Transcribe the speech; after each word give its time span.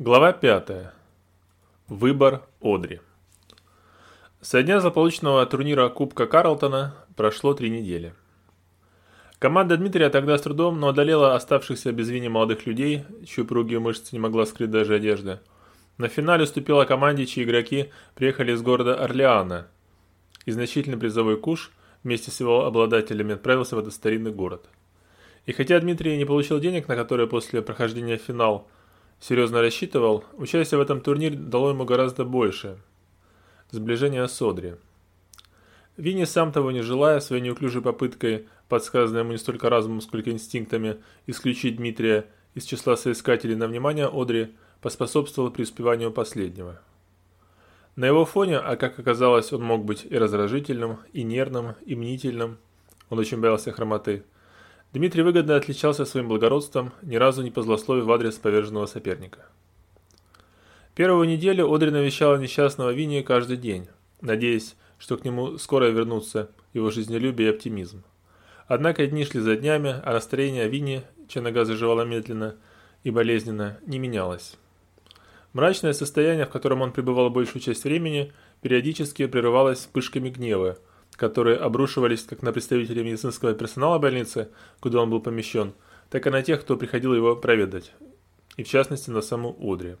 Глава 0.00 0.32
5. 0.32 0.92
Выбор 1.88 2.42
Одри. 2.60 3.00
Со 4.40 4.62
дня 4.62 4.80
злополучного 4.80 5.44
турнира 5.44 5.88
Кубка 5.88 6.28
Карлтона 6.28 6.94
прошло 7.16 7.52
три 7.52 7.68
недели. 7.68 8.14
Команда 9.40 9.76
Дмитрия 9.76 10.08
тогда 10.08 10.38
с 10.38 10.42
трудом, 10.42 10.78
но 10.78 10.90
одолела 10.90 11.34
оставшихся 11.34 11.90
без 11.90 12.10
вини 12.10 12.28
молодых 12.28 12.64
людей, 12.64 13.06
чью 13.26 13.44
пругие 13.44 13.80
мышцы 13.80 14.10
не 14.12 14.20
могла 14.20 14.46
скрыть 14.46 14.70
даже 14.70 14.94
одежда. 14.94 15.42
На 15.96 16.06
финале 16.06 16.44
уступила 16.44 16.84
команде, 16.84 17.26
чьи 17.26 17.42
игроки 17.42 17.90
приехали 18.14 18.52
из 18.52 18.62
города 18.62 18.94
Орлеана. 19.02 19.66
И 20.44 20.52
значительный 20.52 20.96
призовой 20.96 21.38
куш 21.38 21.72
вместе 22.04 22.30
с 22.30 22.38
его 22.38 22.66
обладателями 22.66 23.34
отправился 23.34 23.74
в 23.74 23.80
этот 23.80 23.92
старинный 23.94 24.30
город. 24.30 24.68
И 25.44 25.52
хотя 25.52 25.80
Дмитрий 25.80 26.16
не 26.16 26.24
получил 26.24 26.60
денег, 26.60 26.86
на 26.86 26.94
которые 26.94 27.26
после 27.26 27.62
прохождения 27.62 28.16
финал– 28.16 28.68
серьезно 29.20 29.60
рассчитывал, 29.60 30.24
участие 30.34 30.78
в 30.78 30.82
этом 30.82 31.00
турнире 31.00 31.36
дало 31.36 31.70
ему 31.70 31.84
гораздо 31.84 32.24
больше. 32.24 32.78
Сближение 33.70 34.26
с 34.26 34.40
Одри. 34.40 34.74
Винни, 35.96 36.24
сам 36.24 36.52
того 36.52 36.70
не 36.70 36.82
желая, 36.82 37.20
своей 37.20 37.42
неуклюжей 37.42 37.82
попыткой, 37.82 38.46
подсказанной 38.68 39.20
ему 39.20 39.32
не 39.32 39.38
столько 39.38 39.68
разумом, 39.68 40.00
сколько 40.00 40.30
инстинктами, 40.30 40.98
исключить 41.26 41.76
Дмитрия 41.76 42.26
из 42.54 42.64
числа 42.64 42.96
соискателей 42.96 43.56
на 43.56 43.66
внимание 43.66 44.06
Одри, 44.06 44.54
поспособствовал 44.80 45.50
преуспеванию 45.50 46.12
последнего. 46.12 46.80
На 47.96 48.04
его 48.04 48.24
фоне, 48.24 48.58
а 48.58 48.76
как 48.76 48.98
оказалось, 48.98 49.52
он 49.52 49.62
мог 49.62 49.84
быть 49.84 50.06
и 50.08 50.16
раздражительным, 50.16 50.98
и 51.12 51.24
нервным, 51.24 51.74
и 51.84 51.96
мнительным, 51.96 52.58
он 53.10 53.18
очень 53.18 53.40
боялся 53.40 53.72
хромоты– 53.72 54.24
Дмитрий 54.92 55.22
выгодно 55.22 55.56
отличался 55.56 56.06
своим 56.06 56.28
благородством, 56.28 56.92
ни 57.02 57.16
разу 57.16 57.42
не 57.42 57.50
позлословив 57.50 58.04
в 58.04 58.12
адрес 58.12 58.36
поверженного 58.36 58.86
соперника. 58.86 59.46
Первую 60.94 61.28
неделю 61.28 61.72
Одри 61.72 61.90
навещала 61.90 62.36
несчастного 62.36 62.90
Винни 62.90 63.20
каждый 63.20 63.58
день, 63.58 63.88
надеясь, 64.20 64.76
что 64.98 65.16
к 65.16 65.24
нему 65.24 65.58
скоро 65.58 65.86
вернутся 65.86 66.50
его 66.72 66.90
жизнелюбие 66.90 67.50
и 67.50 67.54
оптимизм. 67.54 68.02
Однако 68.66 69.06
дни 69.06 69.24
шли 69.24 69.40
за 69.40 69.56
днями, 69.56 70.00
а 70.04 70.12
настроение 70.12 70.68
Винни, 70.68 71.02
чья 71.28 71.42
нога 71.42 71.64
заживала 71.64 72.02
медленно 72.02 72.56
и 73.04 73.10
болезненно, 73.10 73.78
не 73.86 73.98
менялось. 73.98 74.56
Мрачное 75.52 75.92
состояние, 75.92 76.46
в 76.46 76.50
котором 76.50 76.82
он 76.82 76.92
пребывал 76.92 77.30
большую 77.30 77.62
часть 77.62 77.84
времени, 77.84 78.32
периодически 78.60 79.26
прерывалось 79.26 79.78
вспышками 79.80 80.30
гнева, 80.30 80.78
которые 81.18 81.56
обрушивались 81.56 82.22
как 82.22 82.42
на 82.42 82.52
представителей 82.52 83.02
медицинского 83.02 83.52
персонала 83.52 83.98
больницы, 83.98 84.48
куда 84.80 85.02
он 85.02 85.10
был 85.10 85.20
помещен, 85.20 85.74
так 86.10 86.26
и 86.26 86.30
на 86.30 86.42
тех, 86.42 86.60
кто 86.62 86.76
приходил 86.76 87.12
его 87.12 87.34
проведать, 87.34 87.92
и 88.56 88.62
в 88.62 88.68
частности 88.68 89.10
на 89.10 89.20
саму 89.20 89.54
Одри. 89.60 89.96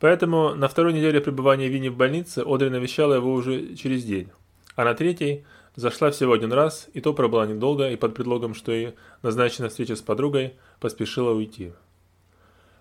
Поэтому 0.00 0.54
на 0.54 0.66
второй 0.68 0.92
неделе 0.92 1.20
пребывания 1.20 1.68
Винни 1.68 1.88
в 1.88 1.96
больнице 1.96 2.42
Одри 2.44 2.68
навещала 2.70 3.14
его 3.14 3.32
уже 3.32 3.76
через 3.76 4.04
день, 4.04 4.30
а 4.74 4.84
на 4.84 4.94
третьей 4.94 5.46
зашла 5.76 6.10
всего 6.10 6.32
один 6.32 6.52
раз, 6.52 6.88
и 6.92 7.00
то 7.00 7.14
пробыла 7.14 7.46
недолго, 7.46 7.88
и 7.88 7.96
под 7.96 8.14
предлогом, 8.14 8.54
что 8.54 8.72
и 8.72 8.94
назначена 9.22 9.68
встреча 9.68 9.94
с 9.94 10.02
подругой, 10.02 10.54
поспешила 10.80 11.30
уйти. 11.30 11.72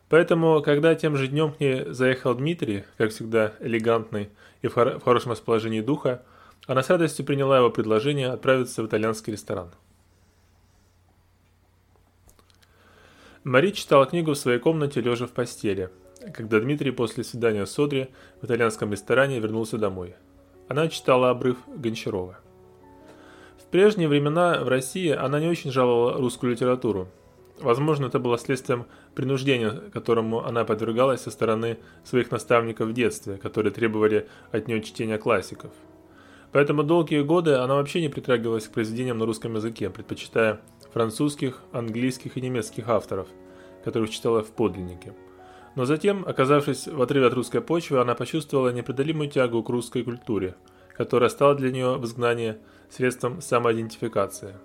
Поэтому, 0.10 0.62
когда 0.64 0.96
тем 0.96 1.16
же 1.16 1.28
днем 1.28 1.54
к 1.54 1.60
ней 1.60 1.86
заехал 1.90 2.34
Дмитрий, 2.34 2.84
как 2.98 3.12
всегда 3.12 3.54
элегантный 3.60 4.30
и 4.62 4.68
в, 4.68 4.74
хор 4.74 5.00
в 5.00 5.04
хорошем 5.04 5.32
расположении 5.32 5.82
духа, 5.82 6.24
она 6.66 6.82
с 6.82 6.90
радостью 6.90 7.26
приняла 7.26 7.58
его 7.58 7.70
предложение 7.70 8.30
отправиться 8.30 8.84
в 8.84 8.88
итальянский 8.88 9.34
ресторан. 9.34 9.72
Мари 13.44 13.72
читала 13.72 14.06
книгу 14.06 14.32
в 14.32 14.38
своей 14.38 14.60
комнате, 14.60 15.02
лежа 15.02 15.28
в 15.28 15.32
постели, 15.32 15.90
когда 16.34 16.62
Дмитрий 16.62 16.92
после 16.92 17.26
свидания 17.26 17.66
с 17.66 17.78
Одри 17.78 18.08
в 18.42 18.46
итальянском 18.46 18.92
ресторане 18.92 19.40
вернулся 19.40 19.78
домой. 19.78 20.16
Она 20.70 20.88
читала 20.88 21.30
обрыв 21.30 21.58
Гончарова. 21.68 22.40
В 23.60 23.66
прежние 23.66 24.08
времена 24.08 24.64
в 24.64 24.70
России 24.70 25.10
она 25.10 25.42
не 25.42 25.50
очень 25.50 25.72
жаловала 25.72 26.14
русскую 26.14 26.54
литературу. 26.54 27.10
Возможно, 27.60 28.06
это 28.06 28.20
было 28.20 28.38
следствием 28.38 28.86
принуждения, 29.14 29.72
которому 29.92 30.46
она 30.46 30.64
подвергалась 30.64 31.22
со 31.22 31.32
стороны 31.32 31.78
своих 32.06 32.32
наставников 32.32 32.88
в 32.88 32.94
детстве, 32.94 33.38
которые 33.38 33.74
требовали 33.74 34.30
от 34.52 34.70
нее 34.70 34.82
чтения 34.82 35.18
классиков– 35.18 35.72
Поэтому 36.54 36.84
долгие 36.84 37.24
годы 37.24 37.56
она 37.56 37.74
вообще 37.74 38.00
не 38.00 38.10
притрагивалась 38.10 38.68
к 38.68 38.72
произведениям 38.72 39.18
на 39.18 39.26
русском 39.26 39.56
языке, 39.56 39.90
предпочитая 39.90 40.62
французских, 40.94 41.64
английских 41.72 42.38
и 42.38 42.42
немецких 42.42 42.88
авторов, 42.88 43.28
которых 43.84 44.12
читала 44.12 44.44
в 44.44 44.52
подлиннике. 44.52 45.16
Но 45.76 45.86
затем, 45.86 46.24
оказавшись 46.28 46.88
в 46.88 47.02
отрыве 47.02 47.26
от 47.26 47.34
русской 47.34 47.60
почвы, 47.60 48.00
она 48.00 48.14
почувствовала 48.14 48.70
непреодолимую 48.70 49.32
тягу 49.32 49.64
к 49.64 49.70
русской 49.70 50.04
культуре, 50.04 50.56
которая 50.96 51.30
стала 51.30 51.56
для 51.56 51.72
нее 51.72 51.98
в 51.98 52.06
изгнании 52.06 52.58
средством 52.92 53.42
самоидентификации. 53.42 54.56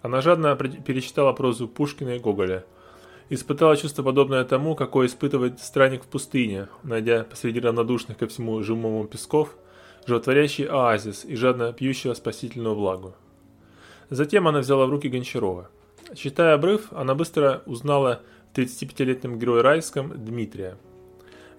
Она 0.00 0.22
жадно 0.22 0.56
перечитала 0.56 1.34
прозу 1.34 1.68
Пушкина 1.68 2.16
и 2.16 2.18
Гоголя, 2.18 2.64
испытала 3.28 3.76
чувство 3.76 4.02
подобное 4.02 4.44
тому, 4.44 4.74
какое 4.74 5.08
испытывает 5.08 5.60
странник 5.60 6.04
в 6.04 6.06
пустыне, 6.06 6.68
найдя 6.82 7.24
посреди 7.24 7.60
равнодушных 7.60 8.16
ко 8.16 8.26
всему 8.26 8.62
живому 8.62 9.04
песков– 9.06 9.54
животворящий 10.06 10.66
оазис 10.66 11.24
и 11.24 11.36
жадно 11.36 11.72
пьющего 11.72 12.14
спасительную 12.14 12.74
влагу. 12.74 13.14
Затем 14.10 14.46
она 14.46 14.60
взяла 14.60 14.86
в 14.86 14.90
руки 14.90 15.08
Гончарова. 15.08 15.70
Читая 16.14 16.54
обрыв, 16.54 16.92
она 16.92 17.14
быстро 17.14 17.62
узнала 17.66 18.20
в 18.52 18.58
35-летнем 18.58 19.38
герое 19.38 19.62
Райском 19.62 20.12
Дмитрия. 20.14 20.76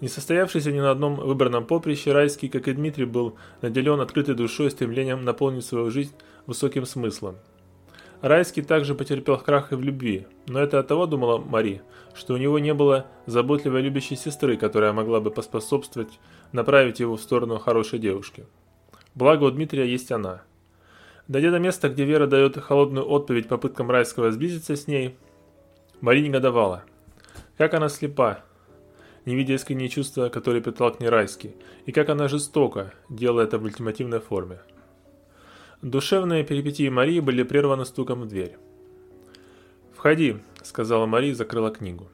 Не 0.01 0.07
состоявшийся 0.07 0.71
ни 0.71 0.79
на 0.79 0.91
одном 0.91 1.15
выбранном 1.15 1.65
поприще, 1.65 2.11
Райский, 2.11 2.49
как 2.49 2.67
и 2.67 2.73
Дмитрий, 2.73 3.05
был 3.05 3.35
наделен 3.61 4.01
открытой 4.01 4.35
душой 4.35 4.67
и 4.67 4.69
стремлением 4.69 5.23
наполнить 5.23 5.65
свою 5.65 5.89
жизнь 5.89 6.13
высоким 6.45 6.85
смыслом. 6.85 7.37
Райский 8.21 8.61
также 8.61 8.95
потерпел 8.95 9.37
крах 9.37 9.71
и 9.71 9.75
в 9.75 9.81
любви, 9.81 10.25
но 10.47 10.59
это 10.59 10.79
от 10.79 10.87
того, 10.87 11.05
думала 11.05 11.37
Мари, 11.37 11.81
что 12.13 12.33
у 12.33 12.37
него 12.37 12.59
не 12.59 12.73
было 12.73 13.07
заботливой 13.25 13.81
любящей 13.81 14.15
сестры, 14.15 14.57
которая 14.57 14.93
могла 14.93 15.19
бы 15.19 15.31
поспособствовать 15.31 16.19
направить 16.51 16.99
его 16.99 17.15
в 17.15 17.21
сторону 17.21 17.57
хорошей 17.57 17.99
девушки. 17.99 18.45
Благо 19.13 19.45
у 19.45 19.51
Дмитрия 19.51 19.89
есть 19.89 20.11
она. 20.11 20.43
Дойдя 21.27 21.51
до 21.51 21.59
места, 21.59 21.89
где 21.89 22.05
Вера 22.05 22.27
дает 22.27 22.57
холодную 22.57 23.07
отповедь 23.07 23.47
попыткам 23.47 23.89
Райского 23.89 24.31
сблизиться 24.31 24.75
с 24.75 24.87
ней, 24.87 25.15
Мари 26.01 26.21
негодовала. 26.21 26.83
Как 27.57 27.73
она 27.73 27.89
слепа, 27.89 28.43
не 29.25 29.35
видя 29.35 29.53
искренние 29.53 29.89
чувства, 29.89 30.29
которые 30.29 30.61
питал 30.61 30.91
к 30.91 30.99
ней 30.99 31.09
Райский, 31.09 31.55
и 31.85 31.91
как 31.91 32.09
она 32.09 32.27
жестока, 32.27 32.93
делая 33.09 33.45
это 33.45 33.57
в 33.57 33.63
ультимативной 33.63 34.19
форме. 34.19 34.59
Душевные 35.81 36.43
перипетии 36.43 36.89
Марии 36.89 37.19
были 37.19 37.43
прерваны 37.43 37.85
стуком 37.85 38.21
в 38.21 38.27
дверь. 38.27 38.57
«Входи»,— 39.95 40.37
сказала 40.63 41.05
Мария 41.05 41.31
и 41.31 41.35
закрыла 41.35 41.71
книгу. 41.71 42.09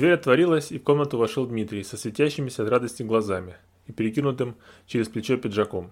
Дверь 0.00 0.14
отворилась, 0.14 0.72
и 0.72 0.78
в 0.78 0.82
комнату 0.82 1.18
вошел 1.18 1.44
Дмитрий 1.44 1.84
со 1.84 1.98
светящимися 1.98 2.62
от 2.62 2.70
радости 2.70 3.02
глазами 3.02 3.58
и 3.86 3.92
перекинутым 3.92 4.56
через 4.86 5.10
плечо 5.10 5.36
пиджаком. 5.36 5.90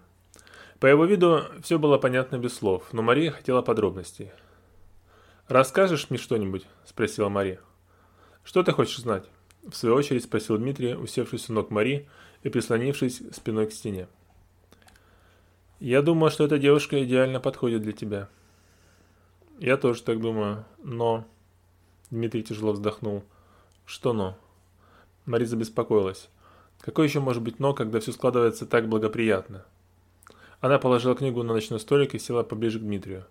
По 0.80 0.86
его 0.86 1.04
виду 1.04 1.42
все 1.60 1.78
было 1.78 1.98
понятно 1.98 2.38
без 2.38 2.54
слов, 2.54 2.88
но 2.92 3.02
Мария 3.02 3.30
хотела 3.30 3.60
подробностей. 3.60 4.30
«Расскажешь 5.46 6.08
мне 6.08 6.18
что-нибудь?»– 6.18 6.64
спросила 6.86 7.28
Мария. 7.28 7.60
«Что 8.44 8.62
ты 8.62 8.72
хочешь 8.72 8.96
знать?»– 8.96 9.28
в 9.62 9.76
свою 9.76 9.94
очередь 9.94 10.24
спросил 10.24 10.56
Дмитрий, 10.56 10.94
усевшись 10.94 11.50
у 11.50 11.52
ног 11.52 11.70
Мари 11.70 12.08
и 12.42 12.48
прислонившись 12.48 13.20
спиной 13.32 13.66
к 13.66 13.72
стене. 13.72 14.08
Я 15.80 16.00
думаю, 16.00 16.30
что 16.30 16.44
эта 16.44 16.58
девушка 16.58 17.04
идеально 17.04 17.40
подходит 17.40 17.82
для 17.82 17.92
тебя. 17.92 18.30
Я 19.58 19.76
тоже 19.76 20.02
так 20.02 20.18
думаю, 20.18 20.64
но... 20.82 21.26
Дмитрий 22.10 22.42
тяжело 22.42 22.72
вздохнул. 22.72 23.22
Что 23.88 24.12
но? 24.12 24.36
Мариза 25.24 25.56
беспокоилась. 25.56 26.28
Какое 26.82 27.06
еще 27.06 27.20
может 27.20 27.42
быть 27.42 27.58
но, 27.58 27.72
когда 27.72 28.00
все 28.00 28.12
складывается 28.12 28.66
так 28.66 28.86
благоприятно? 28.86 29.64
Она 30.60 30.78
положила 30.78 31.14
книгу 31.14 31.42
на 31.42 31.54
ночной 31.54 31.80
столик 31.80 32.14
и 32.14 32.18
села 32.18 32.42
поближе 32.42 32.80
к 32.80 32.82
Дмитрию. 32.82 33.24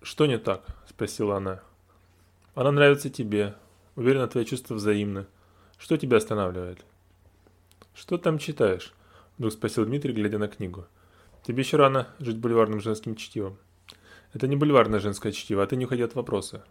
«Что 0.00 0.24
не 0.24 0.38
так?»– 0.38 0.64
спросила 0.88 1.36
она. 1.36 1.60
«Она 2.54 2.72
нравится 2.72 3.10
тебе. 3.10 3.56
Уверена, 3.94 4.26
твои 4.26 4.46
чувства 4.46 4.74
взаимны. 4.74 5.26
Что 5.76 5.98
тебя 5.98 6.16
останавливает?» 6.16 6.82
«Что 7.92 8.16
там 8.16 8.38
читаешь?»– 8.38 8.94
вдруг 9.36 9.52
спросил 9.52 9.84
Дмитрий, 9.84 10.14
глядя 10.14 10.38
на 10.38 10.48
книгу. 10.48 10.86
Тебе 11.42 11.62
еще 11.62 11.76
рано 11.76 12.08
жить 12.20 12.38
бульварным 12.38 12.80
женским 12.80 13.16
чтивом. 13.16 13.58
Это 14.32 14.48
не 14.48 14.56
бульварное 14.56 14.98
женское 14.98 15.32
чтиво, 15.32 15.62
а 15.62 15.66
ты 15.66 15.76
не 15.76 15.84
уходи 15.84 16.02
от 16.02 16.14
вопроса. 16.14 16.64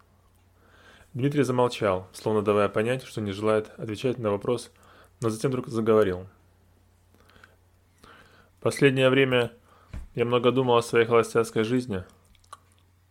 Дмитрий 1.13 1.44
замолчал, 1.44 2.07
словно 2.13 2.42
давая 2.42 2.69
понять, 2.69 3.04
что 3.04 3.21
не 3.21 3.31
желает 3.31 3.71
отвечать 3.77 4.18
на 4.18 4.31
вопрос, 4.31 4.71
но 5.21 5.30
затем 5.30 5.50
вдруг 5.51 5.68
заговорил. 5.68 6.27
Последнее 8.59 9.09
время 9.09 9.51
я 10.15 10.25
много 10.25 10.51
думал 10.51 10.77
о 10.77 10.83
своей 10.83 11.06
холостяцкой 11.06 11.63
жизни, 11.63 12.04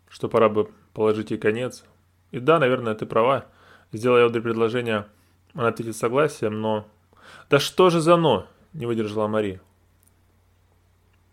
что 0.09 0.29
пора 0.29 0.49
бы 0.49 0.71
положить 0.93 1.31
ей 1.31 1.39
конец. 1.39 1.85
И 2.31 2.41
да, 2.41 2.59
наверное, 2.59 2.95
ты 2.95 3.07
права. 3.07 3.47
Сделай 3.93 4.27
Одри 4.27 4.41
предложение, 4.41 5.07
она 5.55 5.69
ответит 5.69 5.97
согласием, 5.97 6.61
но... 6.61 6.87
«Да 7.51 7.59
что 7.59 7.91
же 7.91 8.01
за 8.01 8.17
«но»?»– 8.17 8.47
не 8.73 8.87
выдержала 8.87 9.27
Мари. 9.27 9.61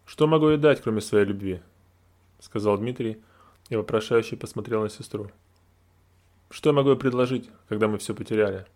«Что 0.05 0.27
могу 0.27 0.49
ей 0.49 0.57
дать, 0.57 0.81
кроме 0.81 1.01
своей 1.01 1.25
любви?»– 1.25 1.61
сказал 2.39 2.77
Дмитрий 2.77 3.21
и 3.69 3.75
вопрошающе 3.75 4.37
посмотрел 4.37 4.81
на 4.81 4.89
сестру. 4.89 5.31
«Что 6.53 6.69
я 6.69 6.73
могу 6.73 6.95
предложить, 6.95 7.49
когда 7.67 7.87
мы 7.87 7.97
все 7.97 8.13
потеряли?» 8.13 8.67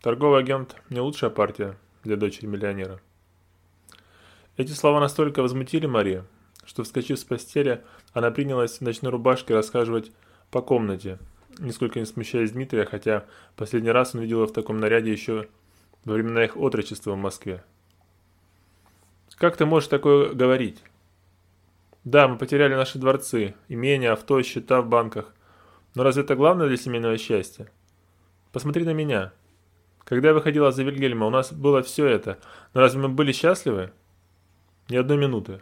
«Торговый 0.00 0.40
агент– 0.40 0.76
не 0.88 0.98
лучшая 0.98 1.28
партия 1.28 1.76
для 2.04 2.16
дочери 2.16 2.46
миллионера». 2.46 3.02
Эти 4.56 4.72
слова 4.72 4.98
настолько 4.98 5.42
возмутили 5.42 5.84
Марию, 5.84 6.24
что, 6.64 6.82
вскочив 6.82 7.18
с 7.18 7.24
постели, 7.24 7.84
она 8.14 8.30
принялась 8.30 8.78
в 8.78 8.80
ночной 8.80 9.12
рубашке 9.12 9.52
рассказывать 9.52 10.10
по 10.50 10.62
комнате, 10.62 11.18
нисколько 11.58 11.98
не 12.00 12.06
смущаясь 12.06 12.52
Дмитрия, 12.52 12.86
хотя 12.86 13.26
последний 13.56 13.90
раз 13.90 14.14
он 14.14 14.22
видел 14.22 14.38
его 14.38 14.46
в 14.46 14.54
таком 14.54 14.80
наряде 14.80 15.12
еще 15.12 15.48
во 16.06 16.14
времена 16.14 16.44
их 16.44 16.56
отрочества 16.56 17.12
в 17.12 17.18
Москве. 17.18 17.62
«Как 19.36 19.58
ты 19.58 19.66
можешь 19.66 19.90
такое 19.90 20.32
говорить?» 20.32 20.82
«Да, 22.04 22.26
мы 22.26 22.38
потеряли 22.38 22.74
наши 22.74 22.98
дворцы, 22.98 23.54
имения, 23.68 24.12
авто, 24.12 24.40
счета 24.42 24.80
в 24.80 24.88
банках. 24.88 25.34
Но 25.94 26.02
разве 26.02 26.22
это 26.22 26.36
главное 26.36 26.68
для 26.68 26.76
семейного 26.76 27.18
счастья? 27.18 27.70
Посмотри 28.52 28.84
на 28.84 28.92
меня. 28.92 29.32
Когда 30.04 30.28
я 30.28 30.34
выходила 30.34 30.72
за 30.72 30.82
Вильгельма, 30.82 31.26
у 31.26 31.30
нас 31.30 31.52
было 31.52 31.82
все 31.82 32.06
это. 32.06 32.38
Но 32.74 32.80
разве 32.80 33.00
мы 33.00 33.08
были 33.08 33.32
счастливы? 33.32 33.92
Ни 34.88 34.96
одной 34.96 35.18
минуты. 35.18 35.60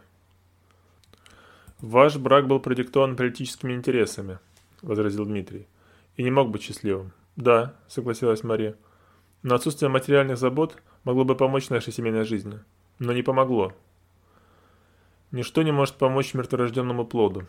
Ваш 1.79 2.17
брак 2.17 2.47
был 2.47 2.59
продиктован 2.59 3.15
политическими 3.15 3.73
интересами, 3.73 4.39
возразил 4.81 5.25
Дмитрий. 5.25 5.67
И 6.17 6.23
не 6.23 6.31
мог 6.31 6.49
быть 6.49 6.63
счастливым. 6.63 7.13
Да, 7.35 7.75
согласилась 7.87 8.43
Мария. 8.43 8.75
Но 9.43 9.55
отсутствие 9.55 9.89
материальных 9.89 10.37
забот 10.37 10.75
могло 11.05 11.23
бы 11.23 11.35
помочь 11.35 11.69
нашей 11.69 11.93
семейной 11.93 12.25
жизни. 12.25 12.59
Но 12.97 13.13
не 13.13 13.21
помогло. 13.21 13.73
Ничто 15.31 15.61
не 15.61 15.71
может 15.71 15.95
помочь 15.95 16.33
мертворожденному 16.33 17.05
плоду, 17.05 17.45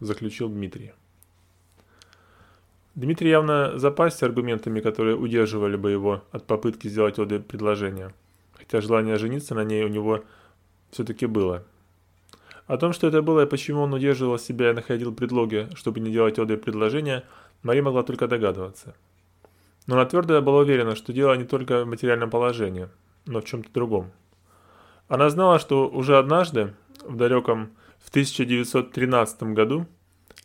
заключил 0.00 0.48
Дмитрий. 0.48 0.92
Дмитрий 2.96 3.28
явно 3.28 3.78
запасся 3.78 4.24
аргументами, 4.24 4.80
которые 4.80 5.16
удерживали 5.16 5.76
бы 5.76 5.90
его 5.90 6.22
от 6.32 6.46
попытки 6.46 6.88
сделать 6.88 7.18
Оде 7.18 7.40
предложение, 7.40 8.14
хотя 8.54 8.80
желание 8.80 9.18
жениться 9.18 9.54
на 9.54 9.64
ней 9.64 9.84
у 9.84 9.88
него 9.88 10.24
все-таки 10.90 11.26
было. 11.26 11.62
О 12.66 12.78
том, 12.78 12.94
что 12.94 13.06
это 13.06 13.20
было 13.20 13.42
и 13.42 13.46
почему 13.46 13.82
он 13.82 13.92
удерживал 13.92 14.38
себя 14.38 14.70
и 14.70 14.72
находил 14.72 15.14
предлоги, 15.14 15.68
чтобы 15.74 16.00
не 16.00 16.10
делать 16.10 16.38
Оде 16.38 16.56
предложения, 16.56 17.24
Мари 17.62 17.80
могла 17.80 18.02
только 18.02 18.28
догадываться. 18.28 18.96
Но 19.86 19.96
она 19.96 20.06
твердо 20.06 20.40
была 20.40 20.60
уверена, 20.60 20.96
что 20.96 21.12
дело 21.12 21.34
не 21.34 21.44
только 21.44 21.84
в 21.84 21.86
материальном 21.86 22.30
положении, 22.30 22.88
но 23.26 23.42
в 23.42 23.44
чем-то 23.44 23.70
другом. 23.74 24.10
Она 25.08 25.28
знала, 25.28 25.58
что 25.58 25.86
уже 25.86 26.16
однажды, 26.16 26.72
в 27.04 27.14
далеком 27.14 27.72
в 27.98 28.08
1913 28.08 29.42
году, 29.52 29.86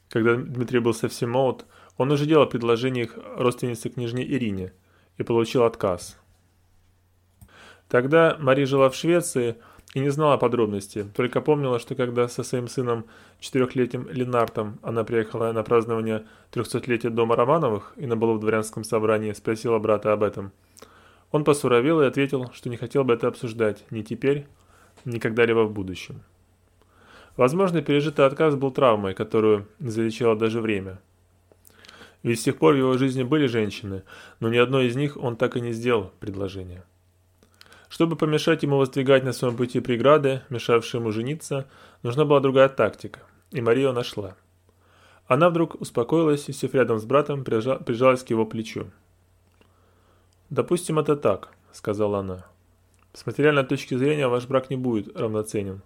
когда 0.10 0.36
Дмитрий 0.36 0.80
был 0.80 0.94
совсем 0.94 1.32
молод, 1.32 1.66
он 1.98 2.12
уже 2.12 2.26
делал 2.26 2.48
предложение 2.48 3.06
их 3.06 3.18
родственнице 3.36 3.90
княжне 3.90 4.26
Ирине 4.26 4.74
и 5.18 5.24
получил 5.24 5.64
отказ. 5.64 6.18
Тогда 7.88 8.38
Мари 8.40 8.64
жила 8.66 8.90
в 8.90 8.96
Швеции– 8.96 9.56
и 9.94 10.00
не 10.00 10.10
знала 10.10 10.38
подробностей, 10.38 11.04
только 11.04 11.42
помнила, 11.42 11.80
что 11.80 11.96
когда 11.96 12.28
со 12.28 12.44
своим 12.44 12.68
сыном, 12.68 13.06
четырехлетним 13.40 14.08
Ленартом, 14.10 14.80
она 14.82 15.04
приехала 15.04 15.52
на 15.52 15.64
празднование 15.64 16.26
трехсотлетия 16.52 17.10
дома 17.10 17.36
Романовых 17.36 17.94
и 17.98 18.06
на 18.06 18.16
балу 18.16 18.36
в 18.36 18.40
дворянском 18.40 18.84
собрании 18.84 19.34
спросила 19.34 19.80
брата 19.80 20.14
об 20.14 20.24
этом. 20.24 20.52
Он 21.32 21.44
посуровел 21.44 22.02
и 22.02 22.06
ответил, 22.06 22.52
что 22.54 22.70
не 22.70 22.78
хотел 22.78 23.04
бы 23.04 23.14
это 23.14 23.28
обсуждать 23.28 23.86
ни 23.90 24.02
теперь, 24.02 24.48
ни 25.04 25.20
когда-либо 25.20 25.64
в 25.64 25.72
будущем. 25.72 26.22
Возможно, 27.36 27.82
пережитый 27.82 28.26
отказ 28.26 28.56
был 28.56 28.72
травмой, 28.72 29.14
которую 29.14 29.68
не 29.80 29.90
залечило 29.90 30.36
даже 30.36 30.62
время. 30.62 31.00
Ведь 32.24 32.40
с 32.40 32.44
тех 32.44 32.58
пор 32.58 32.74
в 32.74 32.78
его 32.78 32.98
жизни 32.98 33.24
были 33.24 33.48
женщины, 33.48 34.04
но 34.40 34.50
ни 34.50 34.58
одной 34.58 34.88
из 34.88 34.96
них 34.96 35.18
он 35.18 35.36
так 35.36 35.58
и 35.58 35.62
не 35.62 35.72
сделал 35.72 36.12
предложение. 36.20 36.84
Чтобы 37.90 38.16
помешать 38.16 38.64
ему 38.64 38.78
воздвигать 38.78 39.24
на 39.24 39.34
своем 39.34 39.58
пути 39.58 39.80
преграды, 39.80 40.42
мешавшие 40.50 41.02
ему 41.02 41.12
жениться, 41.12 41.68
нужна 42.04 42.24
была 42.24 42.40
другая 42.40 42.70
тактика, 42.70 43.22
и 43.52 43.60
Мария 43.60 43.92
нашла. 43.92 44.36
Она 45.28 45.50
вдруг 45.50 45.80
успокоилась 45.82 46.48
и, 46.48 46.54
сев 46.54 46.74
рядом 46.74 47.00
с 47.00 47.06
братом, 47.06 47.44
прижалась 47.44 48.24
к 48.24 48.30
его 48.30 48.46
плечу. 48.46 48.88
«Допустим, 50.50 51.00
это 51.00 51.16
так»,— 51.16 51.54
сказала 51.72 52.20
она. 52.20 52.46
«С 53.14 53.26
материальной 53.26 53.64
точки 53.66 53.96
зрения 53.96 54.28
ваш 54.28 54.46
брак 54.46 54.70
не 54.70 54.76
будет 54.76 55.18
равноценен. 55.18 55.82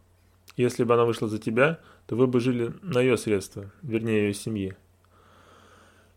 Если 0.58 0.84
бы 0.84 0.94
она 0.94 1.06
вышла 1.06 1.28
за 1.28 1.38
тебя, 1.38 1.80
то 2.08 2.16
вы 2.16 2.28
бы 2.28 2.40
жили 2.40 2.74
на 2.82 3.00
ее 3.00 3.18
средства, 3.18 3.72
вернее, 3.82 4.28
ее 4.28 4.34
семьи». 4.34 4.76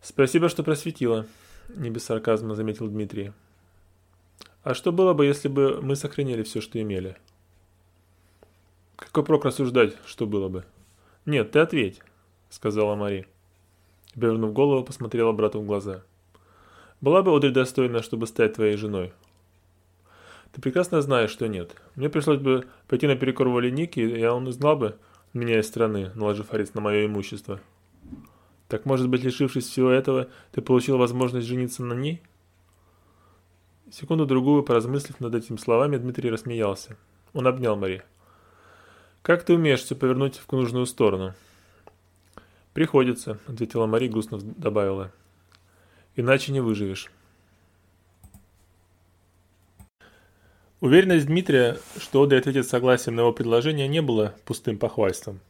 «Спасибо, 0.01 0.49
что 0.49 0.63
просветила»,— 0.63 1.27
не 1.69 1.91
без 1.91 2.05
сарказма 2.05 2.55
заметил 2.55 2.89
Дмитрий. 2.89 3.33
А 4.69 4.75
что 4.75 4.93
было 4.93 5.15
бы, 5.15 5.25
если 5.25 5.49
бы 5.49 5.81
мы 5.81 5.97
сохранили 5.97 6.43
все, 6.43 6.61
что 6.61 6.79
имели? 6.79 7.17
Какой 8.97 9.25
прок 9.25 9.45
рассуждать, 9.45 9.97
что 10.05 10.27
было 10.27 10.49
бы? 10.49 10.65
Нет, 11.25 11.53
ты 11.53 11.61
ответь, 11.61 12.03
сказала 12.51 12.95
Мари. 12.97 13.27
Повернув 14.15 14.53
голову, 14.53 14.85
посмотрела 14.85 15.33
брату 15.33 15.61
в 15.61 15.67
глаза. 15.67 16.03
Была 17.01 17.23
бы 17.23 17.35
Одри 17.35 17.51
достойна, 17.51 18.03
чтобы 18.03 18.27
стать 18.27 18.55
твоей 18.55 18.77
женой? 18.77 19.13
Ты 20.53 20.61
прекрасно 20.61 21.01
знаешь, 21.01 21.31
что 21.31 21.47
нет. 21.47 21.75
Мне 21.95 22.09
пришлось 22.09 22.39
бы 22.39 22.67
пойти 22.89 23.07
наперекор 23.07 23.49
воле 23.49 23.71
Ники, 23.71 24.01
и 24.01 24.25
он 24.27 24.49
узнал 24.49 24.77
бы 24.77 24.99
меня 25.33 25.61
из 25.61 25.69
страны, 25.69 26.11
наложив 26.15 26.53
арест 26.53 26.75
на 26.75 26.81
мое 26.81 27.07
имущество. 27.07 27.61
Так 28.69 28.85
может 28.85 29.09
быть, 29.09 29.25
лишившись 29.25 29.67
всего 29.67 29.91
этого, 29.91 30.29
ты 30.53 30.61
получил 30.61 30.99
возможность 30.99 31.47
жениться 31.47 31.83
на 31.83 31.95
ней? 31.95 32.23
Секунду-другую, 33.91 34.63
поразмыслив 34.63 35.19
над 35.21 35.35
этими 35.35 35.57
словами, 35.57 35.97
Дмитрий 35.97 36.31
рассмеялся. 36.31 36.97
Он 37.33 37.47
обнял 37.47 37.77
Мари. 37.77 38.03
«Как 39.23 39.43
ты 39.43 39.55
умеешь 39.55 39.81
все 39.81 39.95
повернуть 39.95 40.37
в 40.47 40.53
нужную 40.53 40.85
сторону?» 40.85 41.35
«Приходится»,— 42.75 43.39
ответила 43.47 43.87
Мари, 43.87 44.09
грустно 44.09 44.39
добавила. 44.39 45.11
«Иначе 46.15 46.53
не 46.53 46.61
выживешь». 46.61 47.11
Уверенность 50.81 51.27
Дмитрия, 51.27 51.79
что 51.97 52.21
Ода 52.21 52.37
ответит 52.37 52.69
согласием 52.69 53.17
на 53.17 53.21
его 53.21 53.33
предложение, 53.33 53.89
не 53.89 54.01
было 54.01 54.35
пустым 54.45 54.79
похвальством. 54.79 55.41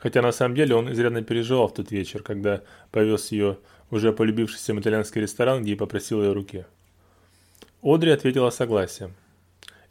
Хотя 0.00 0.22
на 0.22 0.32
самом 0.32 0.54
деле 0.54 0.74
он 0.74 0.90
изрядно 0.92 1.22
переживал 1.22 1.68
в 1.68 1.74
тот 1.74 1.90
вечер, 1.90 2.22
когда 2.22 2.62
повез 2.90 3.32
ее 3.32 3.58
уже 3.90 4.12
полюбившийся 4.12 4.76
итальянский 4.78 5.20
ресторан, 5.20 5.62
где 5.62 5.72
и 5.72 5.76
попросил 5.76 6.22
ее 6.22 6.32
руки. 6.32 6.64
Одри 7.82 8.10
ответила 8.10 8.50
согласием. 8.50 9.14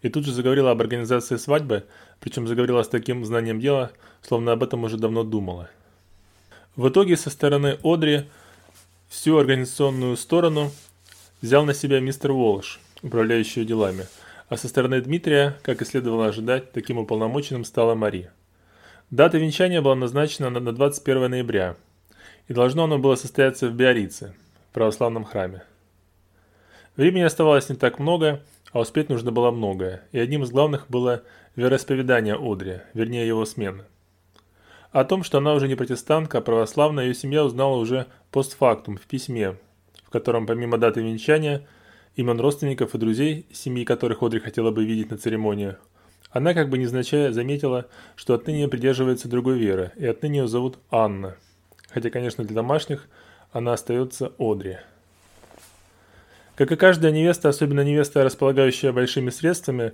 И 0.02 0.10
тут 0.10 0.26
же 0.26 0.32
заговорила 0.32 0.72
об 0.72 0.82
организации 0.82 1.36
свадьбы, 1.36 1.86
причем 2.20 2.48
заговорила 2.48 2.82
с 2.84 2.88
таким 2.88 3.26
знанием 3.26 3.60
дела, 3.60 3.92
словно 4.22 4.54
об 4.54 4.64
этом 4.64 4.84
уже 4.84 4.98
давно 4.98 5.24
думала. 5.24 5.70
В 6.76 6.88
итоге 6.90 7.18
со 7.18 7.30
стороны 7.30 7.78
Одри 7.84 8.24
всю 9.10 9.38
организационную 9.38 10.16
сторону 10.18 10.72
взял 11.42 11.66
на 11.66 11.74
себя 11.74 12.00
мистер 12.00 12.32
Уолш, 12.32 12.80
управляющий 13.04 13.66
делами, 13.66 14.08
а 14.48 14.58
со 14.58 14.70
стороны 14.70 15.02
Дмитрия, 15.02 15.58
как 15.62 15.82
и 15.82 15.86
следовало 15.86 16.28
ожидать, 16.28 16.72
таким 16.72 16.98
уполномоченным 16.98 17.66
стала 17.66 17.96
Мари. 17.96 18.30
Дата 19.12 19.40
венчания 19.40 19.82
была 19.82 19.96
назначена 19.96 20.52
на 20.52 20.72
21 20.72 21.32
ноября, 21.32 21.78
и 22.48 22.54
должно 22.54 22.84
оно 22.84 23.00
было 23.00 23.16
состояться 23.16 23.68
в 23.68 23.74
Биорице, 23.74 24.36
православном 24.72 25.24
храме. 25.24 25.64
Времени 26.96 27.24
оставалось 27.24 27.70
не 27.70 27.76
так 27.76 27.98
много, 27.98 28.44
а 28.72 28.82
успеть 28.82 29.10
нужно 29.10 29.32
было 29.32 29.50
многое, 29.50 30.04
и 30.12 30.20
одним 30.20 30.44
из 30.44 30.52
главных 30.52 30.86
было 30.90 31.24
вероисповедание 31.56 32.36
Одри, 32.36 32.82
вернее 32.94 33.28
его 33.28 33.46
смена. 33.46 33.86
О 34.92 35.04
том, 35.04 35.24
что 35.24 35.40
она 35.40 35.56
уже 35.56 35.68
не 35.68 35.74
протестантка, 35.74 36.38
а 36.38 36.42
православная, 36.42 37.06
ее 37.06 37.16
семья 37.16 37.44
узнала 37.44 37.78
уже 37.78 38.06
постфактум 38.30 38.98
в 38.98 39.08
письме, 39.08 39.56
в 40.04 40.12
котором 40.12 40.46
помимо 40.46 40.78
даты 40.78 41.02
венчания, 41.02 41.68
имен 42.16 42.40
родственников 42.40 42.94
и 42.94 43.00
друзей, 43.00 43.48
семьи 43.52 43.86
которых 43.86 44.22
Одри 44.22 44.40
хотела 44.40 44.70
бы 44.70 44.86
видеть 44.86 45.10
на 45.10 45.18
церемонии, 45.18 45.78
она 46.32 46.54
как 46.54 46.70
бы 46.70 46.78
незначай 46.78 47.32
заметила, 47.32 47.88
что 48.16 48.34
отныне 48.34 48.68
придерживается 48.68 49.28
другой 49.28 49.58
веры, 49.58 49.92
и 49.96 50.06
отныне 50.06 50.40
ее 50.40 50.48
зовут 50.48 50.78
Анна. 50.92 51.36
Хотя, 51.90 52.10
конечно, 52.10 52.44
для 52.44 52.56
домашних 52.56 53.08
она 53.52 53.74
остается 53.74 54.32
Одри. 54.38 54.78
Как 56.56 56.72
и 56.72 56.76
каждая 56.76 57.12
невеста, 57.12 57.50
особенно 57.50 57.84
невеста, 57.84 58.24
располагающая 58.24 58.92
большими 58.92 59.30
средствами, 59.30 59.94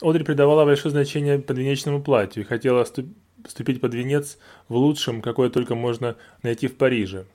Одри 0.00 0.24
придавала 0.24 0.64
большое 0.64 0.90
значение 0.90 1.38
подвенечному 1.38 2.02
платью 2.02 2.44
и 2.44 2.46
хотела 2.46 2.84
вступить 2.84 3.80
под 3.80 3.94
венец 3.94 4.38
в 4.68 4.76
лучшем, 4.76 5.20
какое 5.20 5.50
только 5.50 5.74
можно 5.74 6.16
найти 6.42 6.66
в 6.66 6.76
Париже. 6.76 7.26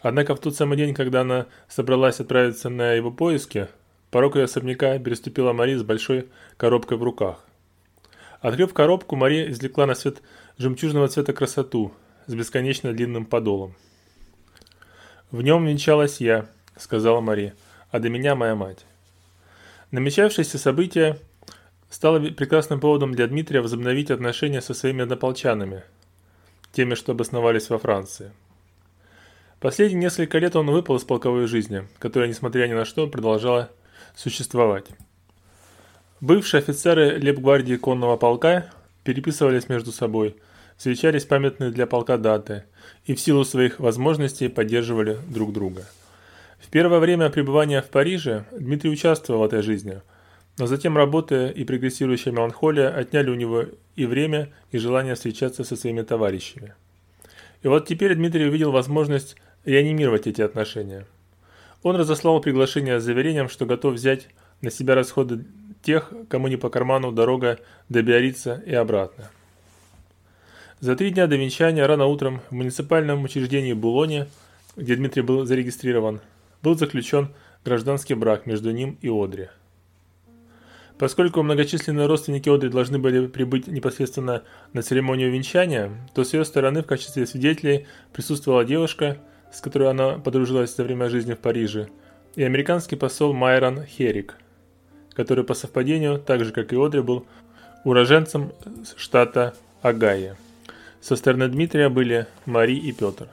Однако 0.00 0.34
в 0.34 0.40
тот 0.40 0.56
самый 0.56 0.76
день, 0.76 0.94
когда 0.94 1.20
она 1.20 1.46
собралась 1.68 2.20
отправиться 2.20 2.68
на 2.68 2.94
его 2.94 3.10
поиски, 3.10 3.68
порог 4.10 4.36
ее 4.36 4.44
особняка 4.44 4.98
переступила 4.98 5.52
Мари 5.52 5.74
с 5.74 5.82
большой 5.82 6.28
коробкой 6.56 6.98
в 6.98 7.02
руках. 7.02 7.44
Открыв 8.42 8.74
коробку, 8.74 9.14
Мария 9.14 9.48
извлекла 9.48 9.86
на 9.86 9.94
свет 9.94 10.20
жемчужного 10.58 11.06
цвета 11.06 11.32
красоту 11.32 11.92
с 12.26 12.34
бесконечно 12.34 12.92
длинным 12.92 13.24
подолом. 13.24 13.74
«В 15.30 15.42
нем 15.42 15.64
венчалась 15.64 16.20
я»,— 16.20 16.46
сказала 16.76 17.20
Мария,— 17.20 17.54
«а 17.92 18.00
до 18.00 18.08
меня 18.08 18.34
моя 18.34 18.56
мать». 18.56 18.84
Намечавшееся 19.92 20.58
событие 20.58 21.18
стало 21.88 22.18
прекрасным 22.18 22.80
поводом 22.80 23.14
для 23.14 23.28
Дмитрия 23.28 23.60
возобновить 23.60 24.10
отношения 24.10 24.60
со 24.60 24.74
своими 24.74 25.02
однополчанами, 25.02 25.84
теми, 26.72 26.94
что 26.94 27.12
обосновались 27.12 27.70
во 27.70 27.78
Франции. 27.78 28.32
Последние 29.60 30.00
несколько 30.00 30.38
лет 30.38 30.56
он 30.56 30.68
выпал 30.68 30.96
из 30.96 31.04
полковой 31.04 31.46
жизни, 31.46 31.86
которая, 32.00 32.28
несмотря 32.28 32.66
ни 32.66 32.72
на 32.72 32.86
что, 32.86 33.06
продолжала 33.06 33.70
существовать. 34.16 34.86
Бывшие 36.22 36.60
офицеры 36.60 37.18
лейб-гвардии 37.18 37.74
конного 37.74 38.16
полка 38.16 38.70
переписывались 39.02 39.68
между 39.68 39.90
собой, 39.90 40.36
встречались 40.76 41.24
памятные 41.24 41.72
для 41.72 41.88
полка 41.88 42.16
даты 42.16 42.62
и 43.06 43.16
в 43.16 43.20
силу 43.20 43.44
своих 43.44 43.80
возможностей 43.80 44.46
поддерживали 44.46 45.18
друг 45.26 45.52
друга. 45.52 45.84
В 46.60 46.68
первое 46.70 47.00
время 47.00 47.28
пребывания 47.28 47.82
в 47.82 47.88
Париже 47.88 48.44
Дмитрий 48.52 48.90
участвовал 48.90 49.40
в 49.40 49.46
этой 49.46 49.62
жизни, 49.62 50.00
но 50.58 50.68
затем 50.68 50.96
работа 50.96 51.48
и 51.48 51.64
прогрессирующая 51.64 52.30
меланхолия 52.30 52.88
отняли 52.96 53.28
у 53.28 53.34
него 53.34 53.64
и 53.96 54.06
время, 54.06 54.50
и 54.70 54.78
желание 54.78 55.16
встречаться 55.16 55.64
со 55.64 55.74
своими 55.74 56.02
товарищами. 56.02 56.74
И 57.64 57.66
вот 57.66 57.88
теперь 57.88 58.14
Дмитрий 58.14 58.46
увидел 58.46 58.70
возможность 58.70 59.34
реанимировать 59.64 60.28
эти 60.28 60.40
отношения. 60.40 61.04
Он 61.82 61.96
разослал 61.96 62.40
приглашение 62.40 63.00
с 63.00 63.02
заверением, 63.02 63.48
что 63.48 63.66
готов 63.66 63.94
взять 63.94 64.28
на 64.62 64.70
себя 64.70 64.94
расходы 64.94 65.44
тех, 65.82 66.12
кому 66.28 66.48
не 66.48 66.56
по 66.56 66.70
карману 66.70 67.12
дорога 67.12 67.58
до 67.88 68.02
Биорица 68.02 68.62
и 68.64 68.74
обратно. 68.74 69.30
За 70.80 70.96
три 70.96 71.10
дня 71.10 71.26
до 71.26 71.36
венчания 71.36 71.86
рано 71.86 72.06
утром 72.06 72.40
в 72.50 72.54
муниципальном 72.54 73.22
учреждении 73.22 73.72
Булоне, 73.72 74.26
где 74.76 74.96
Дмитрий 74.96 75.22
был 75.22 75.44
зарегистрирован, 75.44 76.20
был 76.62 76.76
заключен 76.76 77.28
гражданский 77.64 78.14
брак 78.14 78.46
между 78.46 78.70
ним 78.72 78.98
и 79.00 79.08
Одри. 79.08 79.48
Поскольку 80.98 81.42
многочисленные 81.42 82.06
родственники 82.06 82.48
Одри 82.48 82.68
должны 82.68 82.98
были 82.98 83.26
прибыть 83.26 83.66
непосредственно 83.66 84.42
на 84.72 84.82
церемонию 84.82 85.32
венчания, 85.32 85.90
то 86.14 86.22
с 86.22 86.32
ее 86.32 86.44
стороны 86.44 86.82
в 86.82 86.86
качестве 86.86 87.26
свидетелей 87.26 87.86
присутствовала 88.12 88.64
девушка, 88.64 89.18
с 89.52 89.60
которой 89.60 89.90
она 89.90 90.18
подружилась 90.18 90.74
за 90.74 90.84
время 90.84 91.08
жизни 91.08 91.34
в 91.34 91.38
Париже, 91.38 91.88
и 92.36 92.42
американский 92.42 92.96
посол 92.96 93.32
Майрон 93.32 93.84
Херик, 93.84 94.36
который 95.14 95.44
по 95.44 95.54
совпадению, 95.54 96.18
так 96.18 96.44
же 96.44 96.52
как 96.52 96.72
и 96.72 96.76
Одри, 96.76 97.00
был 97.00 97.26
уроженцем 97.84 98.52
штата 98.96 99.54
Агая. 99.82 100.36
Со 101.00 101.16
стороны 101.16 101.48
Дмитрия 101.48 101.88
были 101.88 102.26
Мари 102.46 102.76
и 102.76 102.92
Петр. 102.92 103.28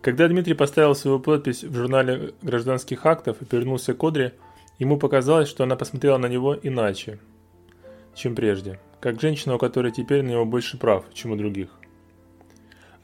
Когда 0.00 0.28
Дмитрий 0.28 0.54
поставил 0.54 0.94
свою 0.94 1.20
подпись 1.20 1.64
в 1.64 1.74
журнале 1.74 2.32
гражданских 2.42 3.04
актов 3.06 3.40
и 3.40 3.44
повернулся 3.44 3.94
к 3.94 4.02
Одре, 4.02 4.34
ему 4.78 4.96
показалось, 4.96 5.48
что 5.48 5.64
она 5.64 5.76
посмотрела 5.76 6.18
на 6.18 6.26
него 6.26 6.56
иначе, 6.60 7.18
чем 8.14 8.34
прежде, 8.34 8.80
как 9.00 9.20
женщина, 9.20 9.54
у 9.54 9.58
которой 9.58 9.92
теперь 9.92 10.22
на 10.22 10.30
него 10.30 10.44
больше 10.44 10.76
прав, 10.76 11.04
чем 11.12 11.32
у 11.32 11.36
других. 11.36 11.68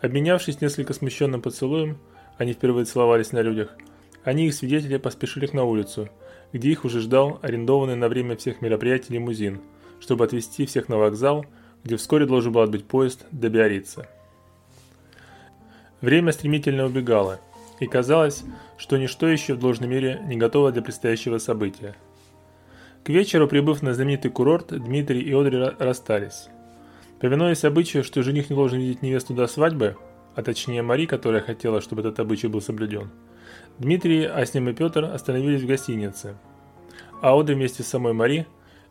Обменявшись 0.00 0.60
несколько 0.60 0.92
смущенным 0.92 1.42
поцелуем, 1.42 1.98
они 2.36 2.52
впервые 2.52 2.84
целовались 2.84 3.32
на 3.32 3.42
людях, 3.42 3.76
они 4.22 4.46
их 4.46 4.54
свидетели 4.54 4.96
поспешили 4.96 5.48
на 5.52 5.64
улицу– 5.64 6.08
где 6.52 6.70
их 6.70 6.84
уже 6.84 7.00
ждал 7.00 7.38
арендованный 7.42 7.96
на 7.96 8.08
время 8.08 8.36
всех 8.36 8.60
мероприятий 8.60 9.12
лимузин, 9.14 9.60
чтобы 10.00 10.24
отвезти 10.24 10.66
всех 10.66 10.88
на 10.88 10.96
вокзал, 10.96 11.44
где 11.84 11.96
вскоре 11.96 12.26
должен 12.26 12.52
был 12.52 12.62
отбыть 12.62 12.84
поезд 12.84 13.26
до 13.30 13.48
Биорица. 13.48 14.08
Время 16.00 16.32
стремительно 16.32 16.84
убегало, 16.84 17.40
и 17.80 17.86
казалось, 17.86 18.44
что 18.76 18.96
ничто 18.96 19.26
еще 19.26 19.54
в 19.54 19.58
должной 19.58 19.88
мере 19.88 20.20
не 20.26 20.36
готово 20.36 20.72
для 20.72 20.82
предстоящего 20.82 21.38
события. 21.38 21.96
К 23.04 23.08
вечеру, 23.10 23.48
прибыв 23.48 23.82
на 23.82 23.94
знаменитый 23.94 24.30
курорт, 24.30 24.68
Дмитрий 24.68 25.20
и 25.20 25.32
Одри 25.32 25.58
расстались. 25.78 26.48
Повинуясь 27.20 27.64
обычаю, 27.64 28.04
что 28.04 28.22
жених 28.22 28.50
не 28.50 28.56
должен 28.56 28.78
видеть 28.78 29.02
невесту 29.02 29.34
до 29.34 29.46
свадьбы, 29.46 29.96
а 30.36 30.42
точнее 30.42 30.82
Мари, 30.82 31.06
которая 31.06 31.40
хотела, 31.40 31.80
чтобы 31.80 32.02
этот 32.02 32.20
обычай 32.20 32.46
был 32.46 32.60
соблюден, 32.60 33.10
Дмитрий, 33.78 34.24
а 34.24 34.44
с 34.44 34.54
ним 34.54 34.68
и 34.68 34.72
Петр 34.72 35.04
остановились 35.04 35.62
в 35.62 35.66
гостинице. 35.66 36.36
А 37.20 37.36
Ода 37.36 37.54
вместе 37.54 37.82
с 37.82 37.88
самой 37.88 38.12
Мари 38.12 38.46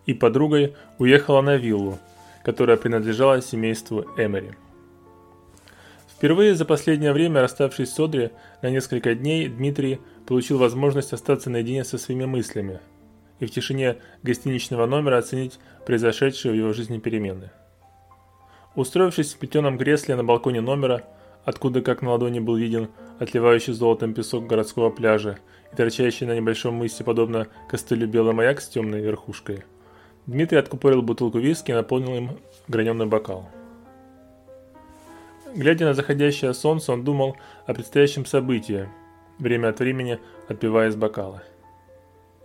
и 0.06 0.13
подругой 0.13 0.75
уехала 0.98 1.41
на 1.41 1.58
виллу, 1.58 1.98
которая 2.44 2.77
принадлежала 2.77 3.41
семейству 3.41 4.06
Эмери. 4.17 4.51
Впервые 6.17 6.56
за 6.56 6.65
последнее 6.65 7.13
время, 7.13 7.41
расставшись 7.41 7.94
с 7.94 8.00
Одри 8.00 8.32
на 8.62 8.70
несколько 8.70 9.13
дней, 9.13 9.48
Дмитрий 9.48 10.00
получил 10.25 10.58
возможность 10.58 11.13
остаться 11.13 11.50
наедине 11.50 11.84
со 11.84 11.98
своими 11.98 12.25
мыслями 12.25 12.79
и 13.39 13.46
в 13.46 13.51
тишине 13.51 13.98
гостиничного 14.24 14.88
номера 14.88 15.17
оценить 15.17 15.60
произошедшие 15.86 16.53
в 16.53 16.56
его 16.56 16.74
жизни 16.74 16.98
перемены. 16.98 17.51
Устроившись 18.75 19.34
в 19.34 19.38
плетеном 19.38 19.77
кресле 19.77 20.15
на 20.15 20.24
балконе 20.24 20.62
номера, 20.62 21.03
откуда 21.48 21.82
как 21.82 22.01
на 22.01 22.12
ладони 22.12 22.42
был 22.42 22.58
виден 22.58 22.89
отливающий 23.20 23.72
золотом 23.72 24.13
песок 24.13 24.46
городского 24.48 24.89
пляжа 24.89 25.39
и 25.72 25.75
торчащий 25.77 26.27
на 26.27 26.36
небольшом 26.36 26.74
мысе, 26.75 27.06
подобно 27.06 27.48
костылю 27.70 28.06
белый 28.06 28.34
маяк 28.34 28.60
с 28.60 28.68
темной 28.68 29.00
верхушкой. 29.00 29.63
Дмитрий 30.25 30.58
откупорил 30.58 31.01
бутылку 31.01 31.39
виски 31.39 31.72
и 31.72 31.74
наполнил 31.74 32.16
им 32.16 32.32
граненый 32.68 33.06
бокал. 33.06 33.50
Глядя 35.56 35.86
на 35.86 35.94
заходящее 35.94 36.54
солнце, 36.54 36.92
он 36.92 37.06
думал 37.06 37.38
о 37.66 37.74
предстоящем 37.74 38.25
событии, 38.25 38.89
время 39.39 39.70
от 39.70 39.80
времени 39.80 40.20
отпивая 40.50 40.89
из 40.89 40.98
бокала. 40.98 41.44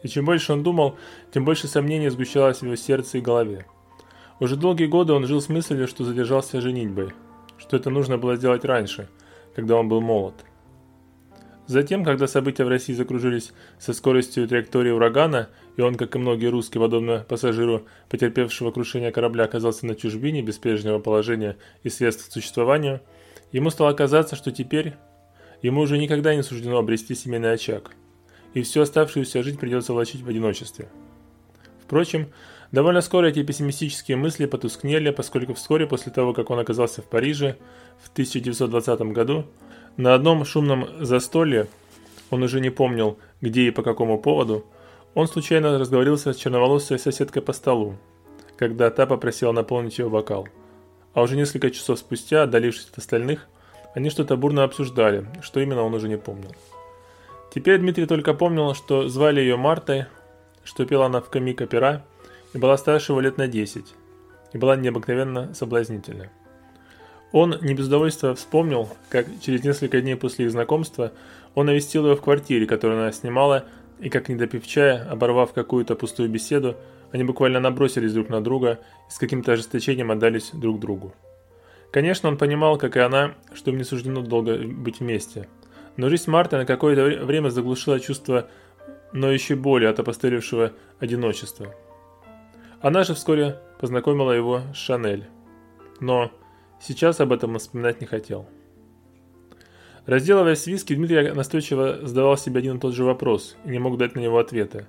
И 0.05 0.09
чем 0.09 0.27
больше 0.27 0.53
он 0.53 0.63
думал, 0.63 0.95
тем 1.35 1.45
больше 1.45 1.67
сомнений 1.67 2.09
сгущалось 2.09 2.59
в 2.59 2.67
его 2.67 2.77
сердце 2.77 3.19
и 3.19 3.21
голове. 3.21 3.67
Уже 4.39 4.55
долгие 4.55 4.87
годы 4.87 5.13
он 5.13 5.27
жил 5.27 5.41
с 5.41 5.49
мыслью, 5.49 5.89
что 5.89 6.05
задержался 6.05 6.61
женитьбой– 6.61 7.11
что 7.63 7.77
это 7.77 7.91
нужно 7.91 8.19
было 8.19 8.37
сделать 8.37 8.65
раньше, 8.65 9.09
когда 9.55 9.77
он 9.77 9.89
был 9.89 10.01
молод. 10.01 10.35
Затем, 11.69 12.05
когда 12.05 12.27
события 12.27 12.65
в 12.65 12.69
России 12.69 12.93
закружились 12.93 13.53
со 13.79 13.93
скоростью 13.93 14.49
траектории 14.49 14.91
урагана, 14.91 15.49
и 15.77 15.81
он, 15.81 15.95
как 15.95 16.15
и 16.17 16.19
многие 16.19 16.49
русские, 16.49 16.83
подобно 16.83 17.25
пассажиру, 17.29 17.87
потерпевшего 18.11 18.73
крушение 18.73 19.13
корабля, 19.13 19.45
оказался 19.45 19.87
на 19.87 19.95
чужбине 19.95 20.43
без 20.43 20.59
прежнего 20.59 20.99
положения 20.99 21.57
и 21.85 21.89
средств 21.89 22.29
к 22.29 22.33
существованию, 22.33 23.01
ему 23.53 23.71
стало 23.71 23.93
казаться, 23.93 24.35
что 24.35 24.51
теперь 24.51 24.95
ему 25.63 25.83
уже 25.83 25.99
никогда 25.99 26.35
не 26.35 26.43
суждено 26.43 26.79
обрести 26.79 27.15
семейный 27.15 27.53
очаг, 27.53 27.93
и 28.55 28.63
всю 28.63 28.81
оставшуюся 28.81 29.45
жизнь 29.45 29.59
придется 29.59 29.93
влачить 29.93 30.23
в 30.23 30.29
одиночестве. 30.29 30.89
Впрочем, 31.85 32.29
Довольно 32.73 33.03
скоро 33.03 33.27
эти 33.27 33.43
пессимистические 33.43 34.17
мысли 34.17 34.47
потускнели, 34.47 35.11
поскольку 35.11 35.53
вскоре 35.53 35.87
после 35.87 36.11
того, 36.11 36.33
как 36.33 36.49
он 36.49 36.59
оказался 36.59 37.03
в 37.03 37.05
Париже 37.05 37.59
в 38.03 38.11
1920 38.11 39.01
году, 39.13 39.45
на 39.99 40.15
одном 40.15 40.47
шумном 40.47 40.89
застолье, 41.05 41.69
он 42.31 42.43
уже 42.43 42.61
не 42.61 42.71
помнил, 42.71 43.19
где 43.43 43.65
и 43.65 43.71
по 43.71 43.83
какому 43.83 44.19
поводу, 44.19 44.65
он 45.15 45.29
случайно 45.29 45.79
разговорился 45.79 46.33
с 46.33 46.37
черноволосой 46.37 46.99
соседкой 46.99 47.43
по 47.43 47.53
столу, 47.53 47.99
когда 48.57 48.89
та 48.89 49.07
попросила 49.07 49.53
наполнить 49.53 49.99
его 49.99 50.09
бокал. 50.09 50.49
А 51.13 51.21
уже 51.21 51.37
несколько 51.37 51.71
часов 51.71 51.99
спустя, 51.99 52.45
отдалившись 52.45 52.89
от 52.91 52.97
остальных, 52.97 53.49
они 53.95 54.09
что-то 54.09 54.39
бурно 54.39 54.65
обсуждали, 54.65 55.27
что 55.43 55.61
именно 55.61 55.83
он 55.83 55.93
уже 55.93 56.09
не 56.09 56.17
помнил. 56.17 56.55
Теперь 57.55 57.81
Дмитрий 57.81 58.07
только 58.07 58.33
помнил, 58.33 58.75
что 58.75 59.09
звали 59.09 59.43
ее 59.43 59.59
Мартой, 59.59 60.07
что 60.65 60.87
пела 60.87 61.05
она 61.05 61.21
в 61.21 61.29
комик-опера, 61.29 62.03
и 62.53 62.59
была 62.59 62.77
старше 62.77 63.13
его 63.13 63.21
лет 63.21 63.39
на 63.39 63.49
10, 63.49 63.95
и 64.53 64.59
была 64.59 64.77
необыкновенно 64.77 65.53
соблазнительна. 65.55 66.31
Он 67.33 67.57
не 67.63 67.75
без 67.75 67.87
удовольствия 67.87 68.35
вспомнил, 68.35 68.89
как 69.09 69.27
через 69.41 69.65
несколько 69.65 70.01
дней 70.01 70.17
после 70.17 70.45
их 70.45 70.51
знакомства 70.51 71.13
он 71.55 71.67
навестил 71.67 72.07
ее 72.07 72.17
в 72.17 72.21
квартире, 72.21 72.67
которую 72.67 73.01
она 73.01 73.13
снимала, 73.13 73.65
и 74.01 74.11
как 74.11 74.29
не 74.29 74.35
допив 74.35 74.67
чая, 74.67 75.09
оборвав 75.11 75.53
какую-то 75.53 75.95
пустую 75.95 76.29
беседу, 76.29 76.77
они 77.11 77.25
буквально 77.25 77.61
набросились 77.61 78.13
друг 78.13 78.29
на 78.29 78.43
друга 78.43 78.81
и 79.09 79.13
с 79.13 79.19
каким-то 79.19 79.53
ожесточением 79.53 80.11
отдались 80.11 80.51
друг 80.53 80.81
другу. 80.81 81.15
Конечно, 81.91 82.29
он 82.29 82.39
понимал, 82.39 82.79
как 82.79 82.97
и 82.97 83.01
она, 83.01 83.35
что 83.53 83.71
им 83.71 83.77
не 83.77 83.85
суждено 83.85 84.23
долго 84.23 84.57
быть 84.57 85.01
вместе. 85.01 85.47
Но 85.97 86.09
жизнь 86.09 86.31
Марта 86.31 86.57
на 86.57 86.65
какое-то 86.65 87.25
время 87.25 87.51
заглушила 87.51 88.01
чувство 88.01 88.49
ноющей 89.13 89.55
боли 89.55 89.85
от 89.85 90.01
опостылевшего 90.01 90.73
одиночества. 91.01 91.75
Она 92.83 93.05
же 93.05 93.15
вскоре 93.15 93.61
познакомила 93.81 94.33
его 94.33 94.63
с 94.75 94.77
Шанель. 94.77 95.29
Но 96.01 96.33
сейчас 96.81 97.21
об 97.21 97.33
этом 97.33 97.57
вспоминать 97.59 98.01
не 98.01 98.09
хотел. 98.09 98.49
Разделываясь 100.05 100.67
виски, 100.67 100.97
Дмитрий 100.97 101.31
настойчиво 101.31 102.01
задавал 102.03 102.37
себе 102.37 102.59
один 102.59 102.79
и 102.79 102.81
тот 102.81 102.93
же 102.93 103.05
вопрос 103.05 103.57
и 103.65 103.69
не 103.71 103.79
мог 103.79 103.99
дать 103.99 104.17
на 104.17 104.21
него 104.21 104.39
ответа. 104.39 104.89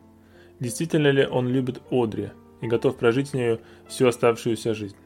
Действительно 0.60 1.10
ли 1.10 1.24
он 1.24 1.48
любит 1.48 1.84
Одри 1.92 2.32
и 2.62 2.68
готов 2.68 2.98
прожить 2.98 3.30
с 3.30 3.34
нею 3.34 3.62
всю 3.88 4.08
оставшуюся 4.08 4.74
жизнь? 4.74 4.98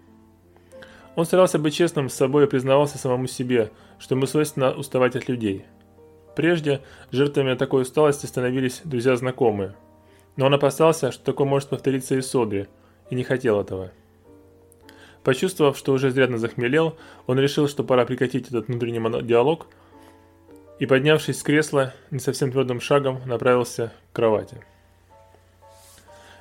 Он 1.18 1.26
старался 1.26 1.60
быть 1.60 1.74
честным 1.74 2.08
с 2.08 2.14
собой 2.14 2.46
и 2.46 2.48
признавался 2.48 2.98
самому 2.98 3.28
себе, 3.28 3.72
что 4.00 4.16
ему 4.16 4.28
свойственно 4.28 4.72
уставать 4.72 5.18
от 5.18 5.28
людей. 5.28 5.66
Прежде 6.38 6.82
жертвами 7.12 7.56
такой 7.56 7.82
усталости 7.82 8.28
становились 8.28 8.82
друзья-знакомые. 8.86 9.76
Но 10.38 10.46
он 10.46 10.54
опасался, 10.54 11.12
что 11.12 11.24
такое 11.24 11.46
может 11.46 11.70
повториться 11.70 12.16
и 12.16 12.22
с 12.22 12.34
Одри, 12.34 12.68
и 13.10 13.16
не 13.16 13.24
хотел 13.24 13.60
этого. 13.60 13.92
Почувствовав, 15.24 15.78
что 15.78 15.92
уже 15.92 16.08
изрядно 16.08 16.38
захмелел, 16.38 16.96
он 17.26 17.38
решил, 17.38 17.68
что 17.68 17.84
пора 17.84 18.06
прекратить 18.06 18.48
этот 18.48 18.68
внутренний 18.68 19.24
диалог– 19.24 19.68
и, 20.80 20.86
поднявшись 20.86 21.40
с 21.40 21.44
кресла, 21.44 21.94
не 22.12 22.20
совсем 22.20 22.52
твердым 22.52 22.80
шагом 22.80 23.22
направился 23.26 23.92
к 24.12 24.16
кровати. 24.16 24.58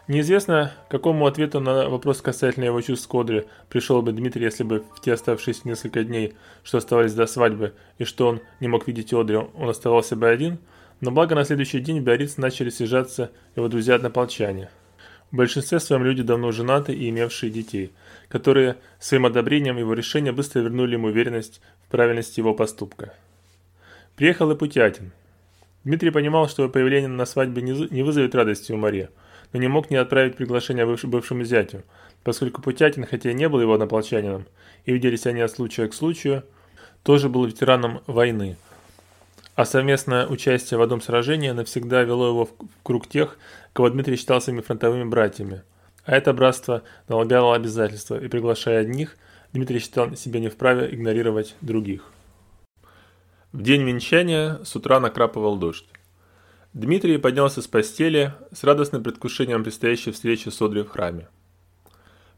Неизвестно, 0.09 0.73
какому 0.89 1.27
ответу 1.27 1.59
на 1.59 1.89
вопрос 1.89 2.23
касательно 2.23 2.65
его 2.65 2.81
чувств 2.81 3.09
к 3.09 3.15
Одре 3.15 3.47
пришел 3.69 4.03
бы 4.03 4.13
Дмитрий, 4.13 4.45
если 4.45 4.63
бы 4.63 4.85
в 4.95 5.01
те 5.01 5.15
оставшиеся 5.15 5.63
несколько 5.65 6.05
дней, 6.05 6.35
что 6.63 6.79
оставались 6.79 7.15
до 7.15 7.27
свадьбы, 7.27 7.75
и 7.99 8.05
что 8.05 8.29
он 8.29 8.41
не 8.61 8.69
мог 8.69 8.87
видеть 8.87 9.13
Одри, 9.13 9.37
он 9.37 9.69
оставался 9.69 10.15
бы 10.15 10.29
один, 10.29 10.59
но 11.01 11.11
благо 11.11 11.35
на 11.35 11.45
следующий 11.45 11.81
день 11.81 12.01
в 12.01 12.05
Биарриц 12.05 12.37
начали 12.37 12.71
съезжаться 12.71 13.31
его 13.55 13.69
друзья-однополчане. 13.69 14.71
В 15.31 15.37
большинстве 15.37 15.81
своем 15.81 16.05
люди 16.05 16.23
давно 16.23 16.53
женаты 16.53 16.95
и 16.95 17.09
имевшие 17.09 17.51
детей, 17.51 17.93
которые 18.29 18.77
своим 18.99 19.27
одобрением 19.27 19.77
его 19.77 19.93
решения 19.93 20.33
быстро 20.33 20.61
вернули 20.61 20.95
ему 20.95 21.09
уверенность 21.09 21.61
в 21.87 21.91
правильности 21.91 22.41
его 22.41 22.55
поступка. 22.55 23.13
Приехал 24.15 24.51
и 24.51 24.57
Путятин. 24.57 25.13
Дмитрий 25.85 26.11
понимал, 26.11 26.49
что 26.49 26.63
его 26.63 26.73
появление 26.73 27.09
на 27.09 27.27
свадьбе 27.27 27.63
не 27.63 28.03
вызовет 28.03 28.35
радости 28.35 28.73
у 28.73 28.77
Марии, 28.77 29.09
но 29.53 29.61
не 29.61 29.69
мог 29.69 29.91
не 29.91 29.97
отправить 29.97 30.37
приглашение 30.37 30.87
бывшему 30.87 31.45
зятю, 31.45 31.85
поскольку 32.25 32.63
Путятин, 32.63 33.05
хотя 33.05 33.31
и 33.31 33.35
не 33.35 33.49
был 33.49 33.61
его 33.61 33.75
однополчанином, 33.75 34.47
и 34.85 34.93
виделись 34.93 35.27
они 35.27 35.41
от 35.41 35.51
случая 35.51 35.89
к 35.89 35.95
случаю, 35.95 36.45
тоже 37.03 37.29
был 37.29 37.45
ветераном 37.45 38.01
войны. 38.07 38.57
А 39.57 39.65
совместное 39.65 40.27
участие 40.27 40.77
в 40.77 40.83
одном 40.83 41.01
сражении 41.01 41.51
навсегда 41.51 42.03
вело 42.03 42.29
его 42.29 42.45
в 42.45 42.53
круг 42.83 43.09
тех, 43.09 43.39
кого 43.73 43.89
Дмитрий 43.89 44.17
считал 44.17 44.43
своими 44.43 44.61
фронтовыми 44.61 45.05
братьями. 45.05 45.63
А 46.05 46.15
это 46.15 46.35
братство 46.35 46.83
налагало 47.09 47.57
обязательства, 47.57 48.23
и 48.23 48.29
приглашая 48.29 48.83
одних, 48.83 49.17
Дмитрий 49.55 49.79
считал 49.79 50.15
себя 50.15 50.41
не 50.41 50.51
вправе 50.51 50.95
игнорировать 50.95 51.57
других. 51.63 52.05
В 53.53 53.63
день 53.63 53.83
венчания 53.85 54.61
с 54.63 54.77
утра 54.77 55.01
накрапывал 55.01 55.57
дождь. 55.57 55.87
Дмитрий 56.75 57.17
поднялся 57.17 57.63
с 57.63 57.67
постели 57.67 58.35
с 58.53 58.63
радостным 58.63 59.03
предвкушением 59.03 59.65
предстоящей 59.65 60.11
встречи 60.11 60.51
с 60.51 60.61
Одри 60.61 60.83
в 60.83 60.91
храме. 60.91 61.29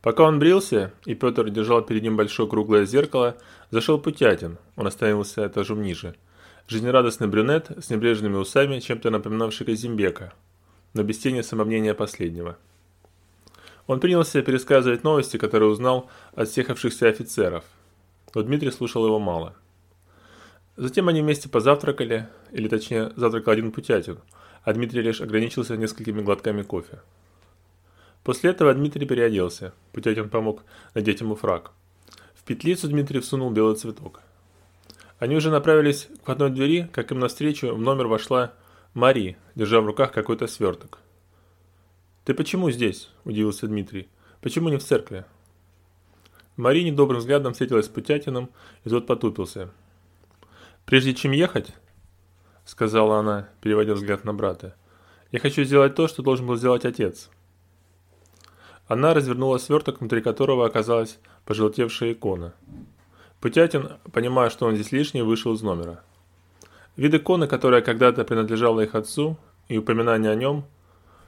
Пока 0.03 0.23
он 0.23 0.39
брился, 0.39 0.93
и 1.05 1.17
Петр 1.17 1.51
держал 1.51 1.83
перед 1.83 2.05
ним 2.05 2.17
большое 2.17 2.49
круглое 2.49 2.87
зеркало, 2.87 3.37
зашел 3.73 3.99
Путятин, 3.99 4.59
он 4.77 4.87
остановился 4.87 5.45
этажом 5.45 5.83
ниже. 5.83 6.15
Жизнерадостный 6.69 7.27
брюнет 7.27 7.71
с 7.83 7.91
небрежными 7.91 8.37
усами, 8.37 8.79
чем-то 8.79 9.11
напоминавший 9.11 9.67
Казимбека, 9.67 10.33
но 10.95 11.03
без 11.03 11.19
тени 11.19 11.41
самомнения 11.41 11.95
последнего. 11.95 12.57
Он 13.87 13.99
принялся 13.99 14.43
пересказывать 14.43 15.03
новости, 15.03 15.39
которые 15.39 15.71
узнал 15.71 16.09
от 16.35 16.49
съехавшихся 16.49 17.09
офицеров, 17.09 17.65
но 18.35 18.43
Дмитрий 18.43 18.71
слушал 18.71 19.05
его 19.05 19.19
мало– 19.19 19.57
Затем 20.79 21.09
они 21.09 21.23
вместе 21.23 21.49
позавтракали, 21.49 22.29
или 22.53 22.69
точнее, 22.69 23.11
завтракал 23.17 23.53
один 23.53 23.73
Путятин, 23.73 24.21
а 24.63 24.73
Дмитрий 24.73 25.03
лишь 25.03 25.21
ограничился 25.21 25.77
несколькими 25.77 26.23
глотками 26.23 26.63
кофе. 26.63 27.01
После 28.23 28.51
этого 28.51 28.73
Дмитрий 28.73 29.05
переоделся, 29.05 29.75
Путятин 29.93 30.31
помог 30.31 30.63
надеть 30.95 31.21
ему 31.21 31.35
фраг. 31.35 31.73
В 32.37 32.45
петлицу 32.45 32.87
Дмитрий 32.87 33.19
всунул 33.19 33.51
белый 33.51 33.75
цветок. 33.75 34.21
Они 35.19 35.37
уже 35.37 35.51
направились 35.51 36.09
к 36.19 36.23
входной 36.23 36.51
двери, 36.51 36.89
как 36.93 37.11
им 37.11 37.19
навстречу 37.19 37.75
в 37.75 37.81
номер 37.81 38.07
вошла 38.07 38.53
Мари, 38.95 39.37
держа 39.55 39.81
в 39.81 39.87
руках 39.87 40.13
какой-то 40.13 40.47
сверток. 40.47 40.99
«Ты 42.25 42.35
почему 42.35 42.71
здесь?»– 42.71 43.11
удивился 43.25 43.67
Дмитрий. 43.67 44.09
«Почему 44.41 44.69
не 44.69 44.77
в 44.77 44.85
церкви?» 44.85 45.25
Мари 46.57 46.83
недобрым 46.83 47.19
взглядом 47.21 47.53
встретилась 47.53 47.87
с 47.87 47.89
Путятиным, 47.89 48.51
и 48.85 48.89
тот 48.89 49.07
потупился– 49.07 49.71
«Прежде 50.89 51.13
чем 51.13 51.33
ехать,— 51.33 51.75
сказала 52.65 53.19
она, 53.19 53.51
переводя 53.61 53.93
взгляд 53.93 54.25
на 54.25 54.33
брата,— 54.33 54.75
я 55.33 55.39
хочу 55.39 55.63
сделать 55.65 55.95
то, 55.95 56.09
что 56.09 56.23
должен 56.23 56.47
был 56.47 56.57
сделать 56.57 56.87
отец». 56.87 57.29
Она 58.87 59.13
развернула 59.13 59.59
сверток, 59.59 60.01
внутри 60.01 60.23
которого 60.23 60.65
оказалась 60.65 61.19
пожелтевшая 61.45 62.15
икона. 62.15 62.55
Путятин, 63.41 63.99
понимая, 64.13 64.51
что 64.51 64.67
он 64.67 64.75
здесь 64.75 64.93
лишний, 64.93 65.23
вышел 65.23 65.55
из 65.55 65.63
номера. 65.63 66.03
Вид 66.97 67.15
иконы, 67.15 67.47
которая 67.47 67.83
когда-то 67.83 68.25
принадлежала 68.25 68.81
их 68.81 68.95
отцу, 68.95 69.37
и 69.69 69.79
упоминание 69.79 70.33
о 70.33 70.35
нем 70.35 70.65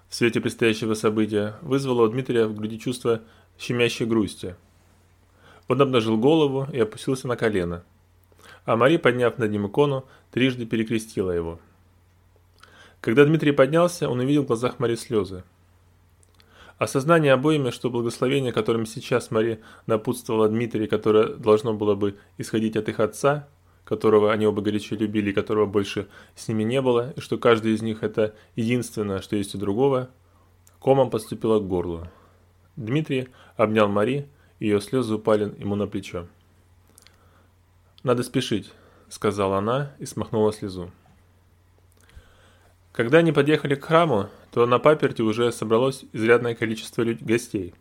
в 0.08 0.14
свете 0.14 0.40
предстоящего 0.40 0.94
события 0.94 1.56
вызвало 1.62 2.02
у 2.02 2.08
Дмитрия 2.08 2.46
в 2.46 2.54
груди 2.54 2.78
чувство 2.78 3.20
щемящей 3.58 4.06
грусти. 4.06 4.56
Он 5.68 5.80
обнажил 5.80 6.18
голову 6.18 6.66
и 6.72 6.80
опустился 6.80 7.28
на 7.28 7.36
колено– 7.36 7.84
а 8.64 8.76
Мари, 8.76 8.98
подняв 8.98 9.38
над 9.38 9.50
ним 9.50 9.66
икону, 9.66 10.04
трижды 10.30 10.66
перекрестила 10.66 11.30
его. 11.30 11.58
Когда 13.00 13.24
Дмитрий 13.24 13.52
поднялся, 13.52 14.08
он 14.08 14.20
увидел 14.20 14.42
в 14.42 14.46
глазах 14.46 14.78
Мари 14.78 14.94
слезы. 14.94 15.42
Осознание 16.80 17.34
обоими, 17.34 17.68
что 17.68 17.90
благословение, 17.90 18.54
которым 18.54 18.86
сейчас 18.86 19.30
Мари 19.30 19.60
напутствовала 19.84 20.48
Дмитрия, 20.48 20.86
которое 20.86 21.26
должно 21.34 21.74
было 21.74 21.94
бы 21.94 22.16
исходить 22.38 22.74
от 22.74 22.88
их 22.88 23.00
отца, 23.00 23.46
которого 23.84 24.32
они 24.32 24.46
оба 24.46 24.62
горячо 24.62 24.96
любили 24.96 25.28
и 25.28 25.34
которого 25.34 25.66
больше 25.66 26.08
с 26.34 26.48
ними 26.48 26.62
не 26.62 26.80
было, 26.80 27.12
и 27.16 27.20
что 27.20 27.36
каждый 27.36 27.74
из 27.74 27.82
них 27.82 28.02
это 28.02 28.34
единственное, 28.56 29.20
что 29.20 29.36
есть 29.36 29.54
у 29.54 29.58
другого, 29.58 30.08
комом 30.78 31.10
подступило 31.10 31.60
к 31.60 31.68
горлу. 31.68 32.08
Дмитрий 32.76 33.28
обнял 33.58 33.86
Мари, 33.86 34.26
и 34.58 34.64
ее 34.64 34.80
слезы 34.80 35.16
упали 35.16 35.54
ему 35.58 35.74
на 35.74 35.86
плечо. 35.86 36.28
«Надо 38.02 38.22
спешить»,— 38.22 38.72
сказала 39.10 39.58
она 39.58 39.92
и 39.98 40.06
смахнула 40.06 40.50
слезу. 40.50 40.90
Когда 42.92 43.18
они 43.18 43.32
подъехали 43.32 43.74
к 43.74 43.84
храму, 43.84 44.30
то 44.50 44.66
на 44.66 44.78
паперти 44.78 45.22
уже 45.22 45.52
собралось 45.52 46.04
изрядное 46.12 46.54
количество 46.54 47.04
гостей. 47.04 47.74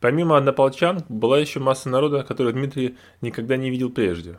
Помимо 0.00 0.36
однополчан, 0.36 1.04
была 1.08 1.38
еще 1.38 1.60
масса 1.60 1.88
народа, 1.88 2.24
которую 2.24 2.54
Дмитрий 2.54 2.96
никогда 3.20 3.56
не 3.56 3.70
видел 3.70 3.90
прежде. 3.90 4.38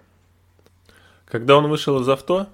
Когда 1.25 1.57
он 1.57 1.67
вышел 1.67 1.99
из 2.01 2.09
авто, 2.09 2.47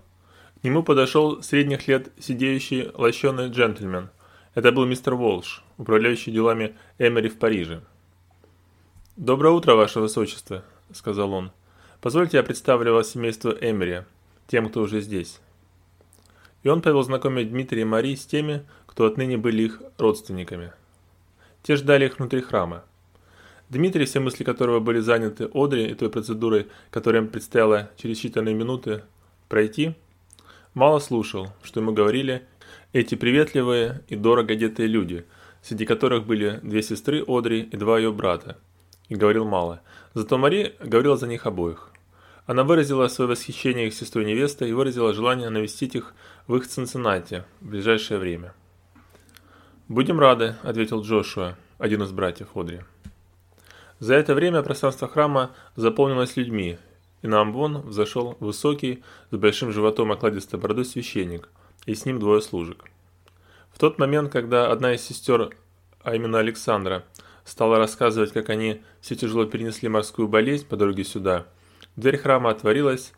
к 0.62 0.63
нему 0.63 0.84
подошел 0.84 1.41
средних 1.41 1.88
лет 1.88 2.12
сидеющий 2.19 2.91
лощеный 2.93 3.50
джентльмен. 3.50 4.10
Это 4.54 4.72
был 4.72 4.86
мистер 4.86 5.15
Волш, 5.15 5.63
управляющий 5.78 6.32
делами 6.32 6.76
Эмери 6.98 7.30
в 7.30 7.39
Париже. 7.39 7.82
«Доброе 9.15 9.54
утро, 9.54 9.76
ваше 9.76 10.00
высочество»,— 10.00 10.63
сказал 10.93 11.34
он. 11.34 11.52
Позвольте 12.02 12.38
я 12.38 12.43
представлю 12.43 12.93
вас 12.93 13.10
семейству 13.10 13.52
Эмери, 13.52 14.06
тем, 14.48 14.69
кто 14.69 14.82
уже 14.82 15.02
здесь. 15.02 15.41
И 16.63 16.69
он 16.69 16.82
повел 16.82 17.04
знакомить 17.04 17.50
Дмитрия 17.50 17.82
и 17.82 17.86
Мари 17.86 18.15
с 18.15 18.26
теми, 18.26 18.65
кто 18.99 19.05
отныне 19.05 19.38
были 19.38 19.63
их 19.63 19.81
родственниками. 19.97 20.73
Те 21.63 21.77
ждали 21.77 22.07
их 22.07 22.19
внутри 22.19 22.41
храма. 22.41 22.83
Дмитрий, 23.69 24.03
все 24.03 24.19
мысли 24.19 24.43
которого 24.43 24.81
были 24.81 24.99
заняты 24.99 25.49
Одри 25.53 25.85
и 25.85 25.93
той 25.93 26.09
процедурой, 26.09 26.67
которая 26.91 27.21
им 27.21 27.29
предстояло 27.29 27.89
через 27.95 28.21
считанные 28.21 28.53
минуты 28.53 29.03
пройти, 29.47 29.93
мало 30.73 30.99
слушал, 30.99 31.47
что 31.63 31.79
ему 31.79 31.93
говорили 31.93 32.45
эти 32.91 33.15
приветливые 33.15 34.03
и 34.09 34.17
дорого 34.17 34.51
одетые 34.51 34.88
люди, 34.88 35.25
среди 35.62 35.85
которых 35.85 36.25
были 36.25 36.59
две 36.62 36.83
сестры 36.83 37.23
Одри 37.25 37.62
и 37.62 37.77
два 37.77 37.99
ее 37.99 38.12
брата, 38.12 38.57
и 39.07 39.15
говорил 39.15 39.45
мало. 39.45 39.79
Зато 40.13 40.38
Мари 40.38 40.75
говорила 40.83 41.15
за 41.15 41.27
них 41.27 41.45
обоих. 41.45 41.89
Она 42.47 42.65
выразила 42.65 43.07
свое 43.07 43.29
восхищение 43.29 43.88
их 43.88 43.93
сестрой 43.93 44.25
невестой 44.25 44.71
и 44.71 44.73
выразила 44.73 45.13
желание 45.13 45.49
навестить 45.49 45.95
их 45.95 46.13
в 46.47 46.57
их 46.57 46.67
Цинциннати 46.67 47.45
в 47.62 47.69
ближайшее 47.69 48.19
время. 48.19 48.53
«Будем 49.89 50.21
рады»,— 50.21 50.56
ответил 50.63 51.02
Джошуа, 51.02 51.58
один 51.78 52.04
из 52.04 52.13
братьев 52.13 52.56
Одри. 52.56 52.80
За 53.99 54.13
это 54.13 54.34
время 54.34 54.63
пространство 54.63 55.10
храма 55.10 55.52
заполнилось 55.75 56.38
людьми, 56.38 56.78
и 57.21 57.28
на 57.28 57.41
амбон 57.41 57.82
взошел 57.82 58.38
высокий, 58.39 59.04
с 59.32 59.36
большим 59.36 59.73
животом 59.73 60.13
окладистой 60.13 60.58
бородой 60.58 60.86
священник, 60.86 61.49
и 61.86 61.93
с 61.93 62.06
ним 62.06 62.19
двое 62.19 62.41
служек. 62.41 62.86
В 63.73 63.80
тот 63.80 63.99
момент, 63.99 64.32
когда 64.32 64.71
одна 64.71 64.93
из 64.93 65.02
сестер, 65.02 65.49
а 66.02 66.15
именно 66.15 66.39
Александра, 66.39 67.04
стала 67.43 67.78
рассказывать, 67.78 68.32
как 68.32 68.49
они 68.49 68.82
все 69.02 69.17
тяжело 69.17 69.43
перенесли 69.43 69.89
морскую 69.89 70.30
болезнь 70.30 70.65
по 70.65 70.78
дороге 70.78 71.04
сюда– 71.04 71.45
Дверь 71.99 72.17
храма 72.17 72.52
отворилась, 72.52 73.12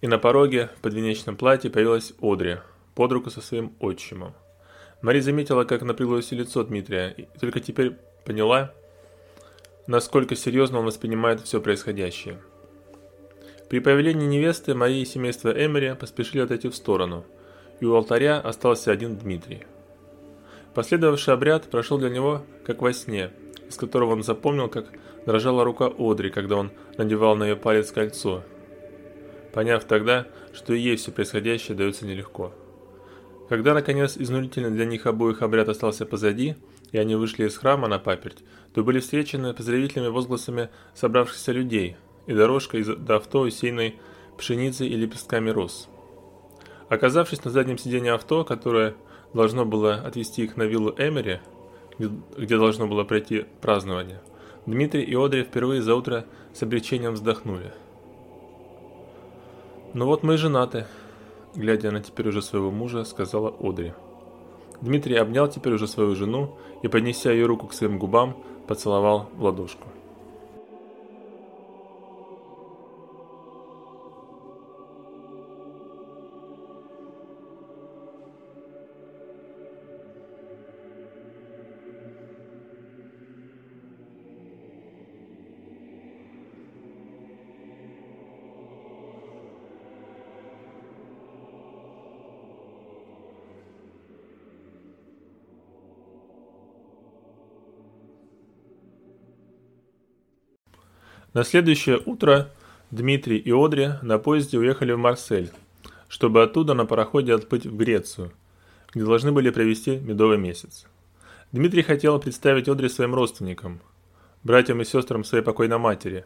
И 0.00 0.08
на 0.08 0.18
пороге 0.18 0.70
в 0.76 0.80
подвенечном 0.80 1.36
платье 1.36 1.70
появилась 1.70 2.14
Одри, 2.20 2.56
под 2.96 3.12
руку 3.12 3.30
со 3.30 3.40
своим 3.40 3.72
отчимом. 3.78 4.34
Мари 5.00 5.20
заметила, 5.20 5.64
как 5.64 5.82
напряглось 5.82 6.32
лицо 6.32 6.64
Дмитрия, 6.64 7.14
и 7.16 7.28
только 7.38 7.60
теперь 7.60 7.96
поняла, 8.24 8.72
насколько 9.86 10.34
серьезно 10.34 10.80
он 10.80 10.86
воспринимает 10.86 11.40
все 11.40 11.60
происходящее. 11.60 12.38
При 13.68 13.78
появлении 13.80 14.26
невесты 14.26 14.74
Мария 14.74 15.02
и 15.02 15.06
семейство 15.06 15.50
Эмери 15.50 15.94
поспешили 15.94 16.40
отойти 16.40 16.68
в 16.68 16.74
сторону, 16.74 17.24
и 17.80 17.84
у 17.84 17.94
алтаря 17.94 18.40
остался 18.40 18.90
один 18.90 19.16
Дмитрий. 19.16 19.64
Последовавший 20.74 21.34
обряд 21.34 21.70
прошел 21.70 21.98
для 21.98 22.08
него 22.08 22.42
как 22.64 22.82
во 22.82 22.92
сне, 22.92 23.30
из 23.68 23.76
которого 23.76 24.12
он 24.12 24.22
запомнил, 24.22 24.68
как 24.68 24.86
дрожала 25.26 25.64
рука 25.64 25.92
Одри, 25.96 26.30
когда 26.30 26.56
он 26.56 26.72
надевал 26.96 27.36
на 27.36 27.44
ее 27.44 27.56
палец 27.56 27.92
кольцо, 27.92 28.42
поняв 29.52 29.84
тогда, 29.84 30.26
что 30.52 30.72
и 30.72 30.80
ей 30.80 30.96
все 30.96 31.12
происходящее 31.12 31.76
дается 31.76 32.04
нелегко. 32.04 32.52
Когда, 33.48 33.72
наконец, 33.72 34.16
изнурительный 34.18 34.70
для 34.70 34.84
них 34.84 35.06
обоих 35.06 35.40
обряд 35.40 35.68
остался 35.68 36.04
позади, 36.04 36.56
и 36.92 36.98
они 36.98 37.14
вышли 37.14 37.46
из 37.46 37.56
храма 37.56 37.88
на 37.88 37.98
паперть, 37.98 38.44
то 38.74 38.82
были 38.82 39.00
встречены 39.00 39.54
поздравительными 39.54 40.10
возгласами 40.10 40.68
собравшихся 40.94 41.52
людей 41.52 41.96
и 42.26 42.34
дорожкой 42.34 42.84
до 42.84 43.16
авто, 43.16 43.40
усеянной 43.40 43.96
пшеницей 44.36 44.88
и 44.88 44.96
лепестками 44.96 45.48
роз. 45.50 45.88
Оказавшись 46.90 47.44
на 47.44 47.50
заднем 47.50 47.78
сиденье 47.78 48.12
авто, 48.12 48.44
которое 48.44 48.94
должно 49.32 49.64
было 49.64 49.94
отвезти 49.94 50.44
их 50.44 50.56
на 50.56 50.64
виллу 50.64 50.94
Эмери, 50.98 51.40
где 51.98 52.56
должно 52.58 52.86
было 52.86 53.04
пройти 53.04 53.46
празднование, 53.60 54.20
Дмитрий 54.66 55.02
и 55.02 55.14
Одри 55.14 55.44
впервые 55.44 55.80
за 55.80 55.94
утро 55.94 56.26
с 56.52 56.62
облегчением 56.62 57.14
вздохнули. 57.14 57.72
«Ну 59.94 60.04
вот 60.04 60.22
мы 60.22 60.34
и 60.34 60.36
женаты»,— 60.36 60.86
глядя 61.54 61.90
на 61.90 62.00
теперь 62.00 62.28
уже 62.28 62.42
своего 62.42 62.70
мужа, 62.70 63.04
сказала 63.04 63.54
Одри. 63.60 63.92
Дмитрий 64.80 65.16
обнял 65.16 65.48
теперь 65.48 65.74
уже 65.74 65.88
свою 65.88 66.14
жену 66.14 66.56
и, 66.82 66.88
поднеся 66.88 67.32
ее 67.32 67.46
руку 67.46 67.66
к 67.66 67.74
своим 67.74 67.98
губам, 67.98 68.36
поцеловал 68.66 69.28
в 69.34 69.42
ладошку. 69.42 69.88
На 101.34 101.44
следующее 101.44 102.00
утро 102.06 102.50
Дмитрий 102.90 103.36
и 103.36 103.52
Одри 103.52 103.90
на 104.00 104.18
поезде 104.18 104.58
уехали 104.58 104.92
в 104.92 104.98
Марсель, 104.98 105.50
чтобы 106.08 106.42
оттуда 106.42 106.72
на 106.72 106.86
пароходе 106.86 107.34
отплыть 107.34 107.66
в 107.66 107.76
Грецию, 107.76 108.32
где 108.94 109.04
должны 109.04 109.30
были 109.30 109.50
провести 109.50 109.96
медовый 109.98 110.38
месяц. 110.38 110.86
Дмитрий 111.52 111.82
хотел 111.82 112.18
представить 112.18 112.68
Одри 112.68 112.88
своим 112.88 113.14
родственникам, 113.14 113.80
братьям 114.42 114.80
и 114.80 114.86
сестрам 114.86 115.22
своей 115.22 115.44
покойной 115.44 115.76
матери, 115.76 116.24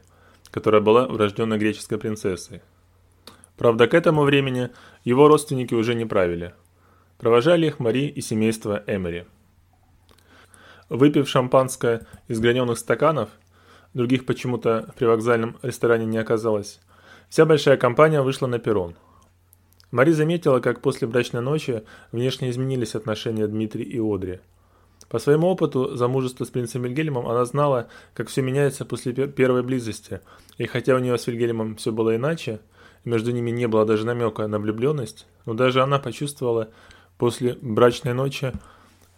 которая 0.52 0.80
была 0.80 1.06
урожденной 1.06 1.58
греческой 1.58 1.98
принцессой. 1.98 2.62
Правда, 3.56 3.88
к 3.88 3.94
этому 3.94 4.22
времени 4.22 4.70
его 5.02 5.26
родственники 5.26 5.74
уже 5.74 5.94
не 5.94 6.04
правили. 6.04 6.54
Провожали 7.18 7.66
их 7.66 7.80
Мари 7.80 8.06
и 8.06 8.20
семейство 8.20 8.84
Эмери. 8.86 9.24
Выпив 10.88 11.28
шампанское 11.28 12.06
из 12.28 12.38
граненых 12.38 12.78
стаканов, 12.78 13.30
других 13.94 14.26
почему-то 14.26 14.90
в 14.94 14.98
привокзальном 14.98 15.56
ресторане 15.62 16.06
не 16.06 16.18
оказалось. 16.18 16.80
Вся 17.28 17.46
большая 17.46 17.76
компания 17.76 18.22
вышла 18.22 18.46
на 18.46 18.58
перрон. 18.58 18.94
Мари 19.90 20.12
заметила, 20.12 20.60
как 20.60 20.80
после 20.80 21.06
брачной 21.06 21.42
ночи 21.42 21.82
внешне 22.12 22.50
изменились 22.50 22.94
отношения 22.94 23.46
Дмитрия 23.46 23.84
и 23.84 23.98
Одри. 23.98 24.40
По 25.08 25.18
своему 25.18 25.48
опыту 25.48 25.94
замужества 25.94 26.44
с 26.44 26.48
принцем 26.48 26.82
Вильгельмом 26.82 27.28
она 27.28 27.44
знала, 27.44 27.88
как 28.14 28.28
все 28.28 28.40
меняется 28.40 28.86
после 28.86 29.12
первой 29.12 29.62
близости, 29.62 30.20
и 30.56 30.64
хотя 30.64 30.94
у 30.94 30.98
нее 30.98 31.18
с 31.18 31.26
Вильгельмом 31.26 31.76
все 31.76 31.92
было 31.92 32.16
иначе, 32.16 32.60
между 33.04 33.32
ними 33.32 33.50
не 33.50 33.68
было 33.68 33.84
даже 33.84 34.06
намека 34.06 34.46
на 34.46 34.58
влюбленность, 34.58 35.26
но 35.44 35.52
даже 35.52 35.82
она 35.82 35.98
почувствовала 35.98 36.70
после 37.18 37.58
брачной 37.60 38.14
ночи 38.14 38.52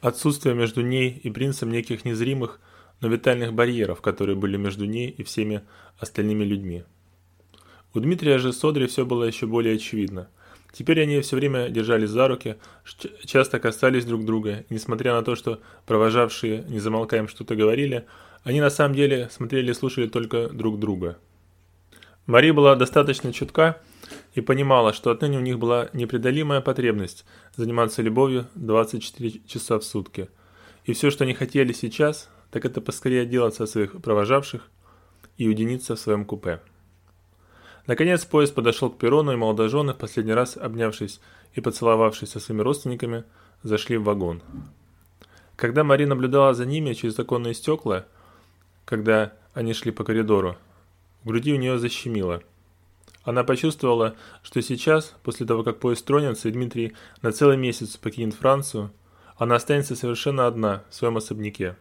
отсутствие 0.00 0.54
между 0.54 0.82
ней 0.82 1.10
и 1.10 1.30
принцем 1.30 1.70
неких 1.70 2.04
незримых, 2.04 2.60
но 3.00 3.08
витальных 3.08 3.52
барьеров, 3.52 4.00
которые 4.00 4.36
были 4.36 4.56
между 4.56 4.84
ней 4.84 5.08
и 5.08 5.22
всеми 5.22 5.62
остальными 5.98 6.44
людьми. 6.44 6.84
У 7.94 8.00
Дмитрия 8.00 8.38
же 8.38 8.52
с 8.52 8.64
Одри 8.64 8.86
все 8.86 9.06
было 9.06 9.24
еще 9.24 9.46
более 9.46 9.76
очевидно. 9.76 10.28
Теперь 10.72 11.00
они 11.02 11.20
все 11.20 11.36
время 11.36 11.68
держались 11.68 12.10
за 12.10 12.26
руки, 12.26 12.56
часто 13.24 13.60
касались 13.60 14.04
друг 14.04 14.24
друга, 14.24 14.64
и 14.68 14.74
несмотря 14.74 15.14
на 15.14 15.22
то, 15.22 15.36
что 15.36 15.60
провожавшие, 15.86 16.64
не 16.68 16.80
замолкаем, 16.80 17.28
что-то 17.28 17.54
говорили, 17.54 18.06
они 18.42 18.60
на 18.60 18.70
самом 18.70 18.96
деле 18.96 19.28
смотрели 19.30 19.70
и 19.70 19.74
слушали 19.74 20.08
только 20.08 20.48
друг 20.48 20.80
друга. 20.80 21.16
Мари 22.26 22.50
была 22.50 22.74
достаточно 22.74 23.32
чутка 23.32 23.80
и 24.34 24.40
понимала, 24.40 24.92
что 24.92 25.10
отныне 25.10 25.38
у 25.38 25.42
них 25.42 25.58
была 25.58 25.90
непреодолимая 25.92 26.60
потребность 26.60 27.24
заниматься 27.54 28.02
любовью 28.02 28.48
24 28.54 29.42
часа 29.46 29.78
в 29.78 29.84
сутки. 29.84 30.28
И 30.84 30.92
все, 30.92 31.10
что 31.10 31.24
они 31.24 31.34
хотели 31.34 31.72
сейчас, 31.72 32.30
так 32.54 32.64
это 32.64 32.80
поскорее 32.80 33.22
отделаться 33.22 33.64
от 33.64 33.70
своих 33.70 34.00
провожавших 34.00 34.62
и 35.38 35.48
уединиться 35.48 35.96
в 35.96 35.98
своем 35.98 36.24
купе. 36.24 36.60
Наконец 37.88 38.24
поезд 38.24 38.54
подошел 38.54 38.90
к 38.90 38.96
перрону, 38.96 39.32
и 39.32 39.36
молодожены, 39.36 39.92
в 39.92 39.96
последний 39.96 40.34
раз 40.34 40.56
обнявшись 40.56 41.20
и 41.54 41.60
поцеловавшись 41.60 42.30
со 42.30 42.38
своими 42.38 42.62
родственниками, 42.62 43.24
зашли 43.64 43.96
в 43.96 44.04
вагон. 44.04 44.40
Когда 45.56 45.82
Мари 45.82 46.04
наблюдала 46.04 46.54
за 46.54 46.64
ними 46.64 46.92
через 46.92 47.18
оконные 47.18 47.54
стекла, 47.54 48.06
когда 48.84 49.32
они 49.52 49.72
шли 49.72 49.90
по 49.90 50.04
коридору, 50.04 50.56
в 51.24 51.26
груди 51.30 51.52
у 51.52 51.56
нее 51.56 51.80
защемило. 51.80 52.40
Она 53.24 53.42
почувствовала, 53.42 54.14
что 54.44 54.62
сейчас, 54.62 55.12
после 55.24 55.44
того, 55.44 55.64
как 55.64 55.80
поезд 55.80 56.06
тронется 56.06 56.48
и 56.48 56.52
Дмитрий 56.52 56.94
на 57.20 57.32
целый 57.32 57.56
месяц 57.56 57.96
покинет 57.96 58.34
Францию, 58.34 58.92
она 59.36 59.56
останется 59.56 59.96
совершенно 59.96 60.46
одна 60.46 60.84
в 60.88 60.94
своем 60.94 61.16
особняке. 61.16 61.74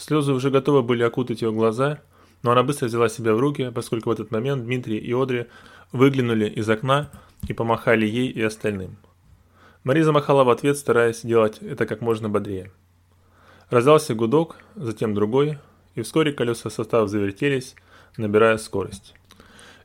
Слезы 0.00 0.32
уже 0.32 0.48
готовы 0.48 0.82
были 0.82 1.02
окутать 1.02 1.42
ее 1.42 1.52
глаза, 1.52 2.00
но 2.42 2.52
она 2.52 2.62
быстро 2.62 2.86
взяла 2.86 3.10
себя 3.10 3.34
в 3.34 3.38
руки, 3.38 3.70
поскольку 3.74 4.08
в 4.08 4.12
этот 4.14 4.30
момент 4.30 4.64
Дмитрий 4.64 4.96
и 4.96 5.12
Одри 5.12 5.44
выглянули 5.92 6.48
из 6.48 6.70
окна 6.70 7.10
и 7.46 7.52
помахали 7.52 8.06
ей 8.06 8.28
и 8.28 8.40
остальным. 8.40 8.96
Мари 9.84 10.00
замахала 10.00 10.42
в 10.42 10.48
ответ, 10.48 10.78
стараясь 10.78 11.20
делать 11.20 11.58
это 11.60 11.84
как 11.84 12.00
можно 12.00 12.30
бодрее. 12.30 12.72
Раздался 13.68 14.14
гудок, 14.14 14.56
затем 14.74 15.12
другой, 15.12 15.58
и 15.94 16.00
вскоре 16.00 16.32
колеса 16.32 16.70
состава 16.70 17.06
завертелись, 17.06 17.74
набирая 18.16 18.56
скорость. 18.56 19.14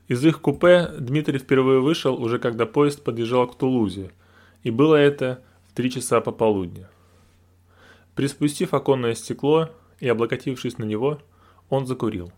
Из 0.08 0.24
их 0.24 0.40
купе 0.40 0.92
Дмитрий 0.98 1.38
впервые 1.38 1.80
вышел 1.80 2.14
уже 2.14 2.38
когда 2.38 2.64
поезд 2.64 3.04
подъезжал 3.04 3.48
к 3.48 3.58
Тулузе, 3.58 4.12
и 4.62 4.70
было 4.70 4.96
это 4.96 5.42
в 5.68 5.74
три 5.74 5.90
часа 5.90 6.22
пополудня. 6.22 6.88
Приспустив 8.14 8.72
оконное 8.72 9.14
стекло, 9.14 9.68
и, 10.00 10.08
облокотившись 10.08 10.78
на 10.78 10.84
него, 10.84 11.20
он 11.68 11.86
закурил. 11.86 12.32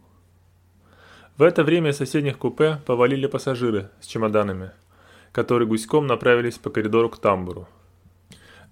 В 1.37 1.42
это 1.42 1.62
время 1.62 1.90
из 1.90 1.97
соседних 1.97 2.38
купе 2.38 2.81
повалили 2.87 3.27
пассажиры 3.27 3.90
с 4.01 4.07
чемоданами, 4.07 4.73
которые 5.33 5.68
гуськом 5.68 6.07
направились 6.07 6.59
по 6.59 6.71
коридору 6.71 7.09
к 7.11 7.18
тамбуру. 7.18 7.68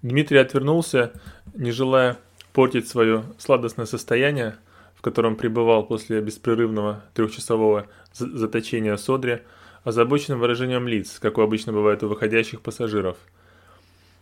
Дмитрий 0.01 0.37
отвернулся, 0.37 1.13
не 1.53 1.71
желая 1.71 2.17
портить 2.53 2.87
свое 2.87 3.23
сладостное 3.37 3.85
состояние, 3.85 4.57
в 4.95 5.01
котором 5.01 5.35
пребывал 5.35 5.85
после 5.85 6.21
беспрерывного 6.21 7.03
трехчасового 7.13 7.87
заточения 8.13 8.97
Содри, 8.97 9.41
озабоченным 9.83 10.39
выражением 10.39 10.87
лиц, 10.87 11.19
как 11.19 11.37
обычно 11.37 11.71
бывает 11.71 12.03
у 12.03 12.09
выходящих 12.09 12.61
пассажиров– 12.61 13.17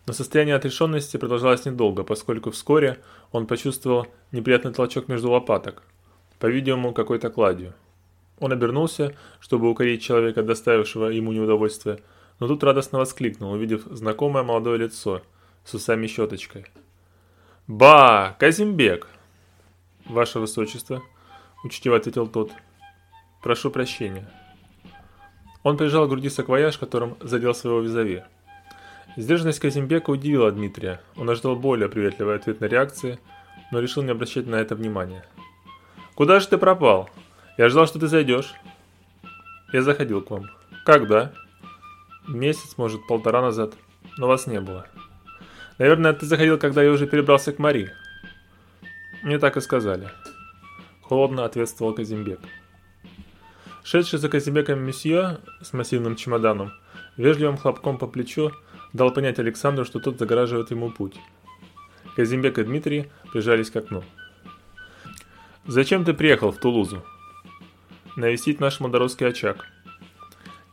но 0.06 0.14
состояние 0.14 0.56
отрешенности 0.56 1.18
продолжалось 1.18 1.66
недолго, 1.66 2.04
поскольку 2.04 2.52
вскоре 2.52 3.00
он 3.32 3.48
почувствовал 3.48 4.08
неприятный 4.32 4.74
толчок 4.74 5.08
между 5.08 5.32
лопаток, 5.32 5.84
по-видимому, 6.40 6.94
какой-то 6.94 7.30
кладью. 7.30 7.74
Он 8.40 8.52
обернулся, 8.52 9.16
чтобы 9.40 9.70
укорить 9.70 10.04
человека, 10.04 10.44
доставившего 10.44 11.08
ему 11.08 11.32
неудовольствие, 11.32 12.00
но 12.40 12.48
тут 12.48 12.64
радостно 12.64 13.00
воскликнул, 13.00 13.54
увидев 13.54 13.84
знакомое 13.86 14.44
молодое 14.44 14.78
лицо 14.78 15.22
с 15.64 15.74
усами-щеточкой. 15.74 16.66
«Ба! 17.68 18.36
Казимбек!» 18.40 19.08
«Ваше 20.06 20.40
Высочество»,— 20.40 21.02
учтиво 21.64 21.96
ответил 21.96 22.28
тот. 22.28 22.52
«Прошу 23.42 23.72
прощения». 23.72 24.30
Он 25.64 25.78
прижал 25.78 26.06
к 26.06 26.10
груди 26.10 26.30
саквояж, 26.30 26.78
которым 26.78 27.18
задел 27.22 27.56
своего 27.56 27.80
визави. 27.80 28.24
Сдержанность 29.18 29.60
Казимбека 29.60 30.10
удивила 30.10 30.52
Дмитрия. 30.52 31.00
Он 31.16 31.30
ожидал 31.30 31.56
более 31.56 31.88
приветливой 31.88 32.36
ответной 32.36 32.68
реакции, 32.68 33.18
но 33.72 33.80
решил 33.80 34.04
не 34.04 34.12
обращать 34.12 34.46
на 34.46 34.56
это 34.56 34.76
внимания. 34.76 35.26
«Куда 36.16 36.40
же 36.40 36.48
ты 36.48 36.58
пропал? 36.58 37.10
Я 37.58 37.70
ждал, 37.70 37.88
что 37.88 38.00
ты 38.00 38.08
зайдешь». 38.08 38.54
«Я 39.72 39.82
заходил 39.82 40.22
к 40.22 40.32
вам». 40.32 40.50
«Когда?» 40.86 41.32
«Месяц, 42.28 42.78
может, 42.78 43.08
полтора 43.08 43.42
назад, 43.42 43.74
но 44.18 44.28
вас 44.28 44.48
не 44.48 44.60
было». 44.60 44.86
«Наверное, 45.78 46.14
ты 46.14 46.26
заходил, 46.26 46.58
когда 46.58 46.84
я 46.84 46.92
уже 46.92 47.08
перебрался 47.08 47.54
к 47.54 47.60
Мари». 47.60 47.92
«Мне 49.24 49.40
так 49.40 49.56
и 49.58 49.62
сказали». 49.62 50.10
Холодно 51.02 51.46
ответствовал 51.46 51.94
Казимбек. 51.94 52.40
Шедший 53.84 54.20
за 54.20 54.28
Казимбеком 54.28 54.80
месье 54.80 55.38
с 55.62 55.72
массивным 55.72 56.16
чемоданом, 56.16 56.74
вежливым 57.18 57.58
хлопком 57.58 57.98
по 57.98 58.08
плечу, 58.08 58.52
дал 58.96 59.12
понять 59.12 59.40
Александру, 59.40 59.84
что 59.84 60.00
тот 60.00 60.18
загораживает 60.18 60.72
ему 60.72 60.90
путь. 60.90 61.20
Казимбек 62.16 62.58
и 62.58 62.64
Дмитрий 62.64 63.08
прижались 63.32 63.70
к 63.70 63.76
окну. 63.76 64.04
«Зачем 65.68 66.06
ты 66.06 66.14
приехал 66.14 66.52
в 66.52 66.58
Тулузу?» 66.58 67.04
«Навестить 68.16 68.62
наш 68.62 68.80
Мударовский 68.80 69.28
очаг». 69.28 69.66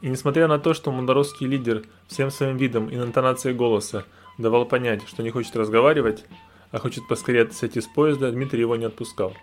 И 0.02 0.08
несмотря 0.08 0.46
на 0.46 0.58
то, 0.58 0.74
что 0.74 0.90
мударовский 0.90 1.46
лидер 1.46 1.84
всем 2.08 2.30
своим 2.30 2.56
видом 2.56 2.88
и 2.88 2.96
интонацией 2.96 3.56
голоса 3.56 4.04
давал 4.36 4.66
понять, 4.66 5.08
что 5.08 5.22
не 5.22 5.30
хочет 5.30 5.54
разговаривать, 5.56 6.24
а 6.72 6.78
хочет 6.78 7.06
поскорее 7.08 7.50
сойти 7.50 7.80
с 7.80 7.86
поезда, 7.86 8.30
Дмитрий 8.30 8.60
его 8.60 8.76
не 8.76 8.84
отпускал. 8.84 9.34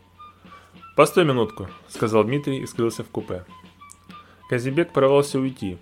«Постой 0.96 1.26
минутку»,— 1.26 1.70
сказал 1.88 2.24
Дмитрий 2.24 2.60
и 2.60 2.66
скрылся 2.66 3.04
в 3.04 3.10
купе. 3.10 3.46
Казибек 4.50 4.92
порвался 4.92 5.40
уйти, 5.40 5.78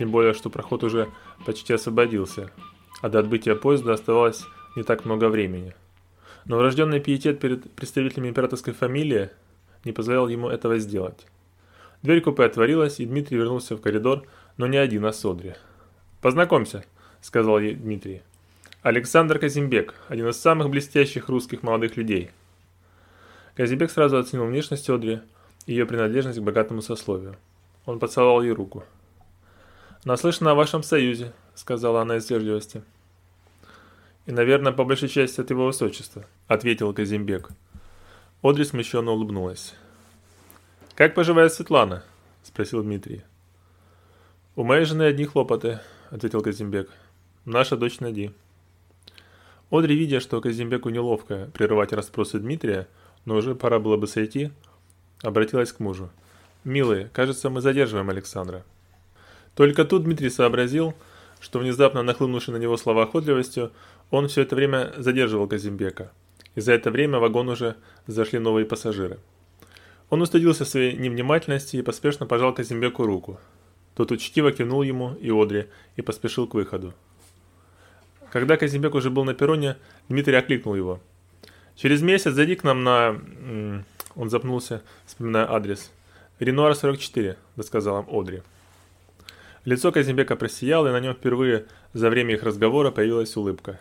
тем 0.00 0.10
более, 0.10 0.32
что 0.32 0.48
проход 0.48 0.82
уже 0.82 1.10
почти 1.44 1.74
освободился, 1.74 2.50
а 3.02 3.10
до 3.10 3.18
отбытия 3.18 3.54
поезда 3.54 3.92
оставалось 3.92 4.46
не 4.74 4.82
так 4.82 5.04
много 5.04 5.28
времени. 5.28 5.74
Но 6.46 6.56
врожденный 6.56 7.00
пиетет 7.00 7.38
перед 7.38 7.70
представителями 7.72 8.30
императорской 8.30 8.72
фамилии 8.72 9.28
не 9.84 9.92
позволял 9.92 10.26
ему 10.28 10.48
этого 10.48 10.78
сделать. 10.78 11.26
Дверь 12.02 12.22
купе 12.22 12.44
отворилась, 12.44 12.98
и 12.98 13.04
Дмитрий 13.04 13.36
вернулся 13.36 13.76
в 13.76 13.82
коридор, 13.82 14.22
но 14.56 14.66
не 14.66 14.78
один, 14.78 15.04
а 15.04 15.12
с 15.12 15.22
Одри. 15.22 15.52
«Познакомься»,— 16.22 16.82
сказал 17.20 17.60
ей 17.60 17.74
Дмитрий. 17.74 18.22
«Александр 18.80 19.38
Казимбек, 19.38 19.94
один 20.08 20.28
из 20.28 20.40
самых 20.40 20.70
блестящих 20.70 21.28
русских 21.28 21.62
молодых 21.62 21.98
людей». 21.98 22.30
Казимбек 23.54 23.90
сразу 23.90 24.16
оценил 24.16 24.46
внешность 24.46 24.88
Одри 24.88 25.20
и 25.66 25.74
ее 25.74 25.84
принадлежность 25.84 26.38
к 26.38 26.42
богатому 26.42 26.80
сословию. 26.80 27.36
Он 27.84 27.98
поцеловал 27.98 28.40
ей 28.40 28.52
руку. 28.52 28.82
«Наслышана 30.04 30.52
о 30.52 30.54
вашем 30.54 30.82
союзе»,— 30.82 31.32
сказала 31.54 32.00
она 32.00 32.16
из 32.16 32.30
вежливости. 32.30 32.82
«И, 34.24 34.32
наверное, 34.32 34.72
по 34.72 34.84
большей 34.84 35.08
части 35.08 35.42
от 35.42 35.50
его 35.50 35.66
высочества»,— 35.66 36.24
ответил 36.48 36.94
Казимбек. 36.94 37.50
Одри 38.42 38.64
смущенно 38.64 39.10
улыбнулась. 39.10 39.74
«Как 40.94 41.14
поживает 41.14 41.52
Светлана?»— 41.52 42.02
спросил 42.42 42.82
Дмитрий. 42.82 43.22
«У 44.56 44.64
моей 44.64 44.86
жены 44.86 45.02
одни 45.02 45.26
хлопоты»,— 45.26 45.80
ответил 46.10 46.40
Казимбек. 46.40 46.88
«Наша 47.44 47.76
дочь 47.76 48.00
Нади». 48.00 48.32
Одри, 49.70 49.94
видя, 49.94 50.20
что 50.20 50.40
Казимбеку 50.40 50.88
неловко 50.88 51.50
прерывать 51.52 51.92
расспросы 51.92 52.38
Дмитрия, 52.38 52.88
но 53.26 53.36
уже 53.36 53.54
пора 53.54 53.78
было 53.78 53.98
бы 53.98 54.06
сойти, 54.06 54.50
обратилась 55.22 55.72
к 55.72 55.80
мужу. 55.80 56.08
«Милый, 56.64 57.08
кажется, 57.12 57.50
мы 57.50 57.60
задерживаем 57.60 58.08
Александра». 58.08 58.64
Только 59.54 59.84
тут 59.84 60.04
Дмитрий 60.04 60.30
сообразил, 60.30 60.94
что 61.40 61.58
внезапно 61.58 62.02
нахлынувший 62.02 62.54
на 62.54 62.58
него 62.58 62.76
словоохотливостью, 62.76 63.72
он 64.10 64.28
все 64.28 64.42
это 64.42 64.56
время 64.56 64.92
задерживал 64.96 65.48
Казимбека. 65.48 66.12
И 66.54 66.60
за 66.60 66.72
это 66.72 66.90
время 66.90 67.18
в 67.18 67.22
вагон 67.22 67.48
уже 67.48 67.76
зашли 68.06 68.38
новые 68.38 68.66
пассажиры. 68.66 69.18
Он 70.10 70.22
устыдился 70.22 70.64
своей 70.64 70.96
невнимательности 70.96 71.76
и 71.76 71.82
поспешно 71.82 72.26
пожал 72.26 72.52
Казимбеку 72.52 73.04
руку. 73.06 73.38
Тот 73.94 74.10
учтиво 74.10 74.52
кивнул 74.52 74.82
ему 74.82 75.14
и 75.14 75.30
Одри 75.30 75.66
и 75.96 76.02
поспешил 76.02 76.46
к 76.46 76.54
выходу. 76.54 76.94
Когда 78.32 78.56
Казимбек 78.56 78.94
уже 78.94 79.10
был 79.10 79.24
на 79.24 79.34
перроне, 79.34 79.76
Дмитрий 80.08 80.36
окликнул 80.36 80.74
его. 80.74 81.00
«Через 81.76 82.02
месяц 82.02 82.32
зайди 82.32 82.56
к 82.56 82.64
нам 82.64 82.84
на...» 82.84 83.84
Он 84.16 84.30
запнулся, 84.30 84.82
вспоминая 85.06 85.50
адрес. 85.50 85.90
«Ренуар 86.38 86.72
44»,— 86.72 87.36
досказал 87.56 88.02
им 88.02 88.06
Одри. 88.10 88.42
Лицо 89.64 89.92
Казимбека 89.92 90.36
просияло, 90.36 90.88
и 90.88 90.92
на 90.92 91.00
нем 91.00 91.14
впервые 91.14 91.66
за 91.92 92.08
время 92.08 92.34
их 92.34 92.42
разговора 92.42 92.90
появилась 92.90 93.36
улыбка. 93.36 93.78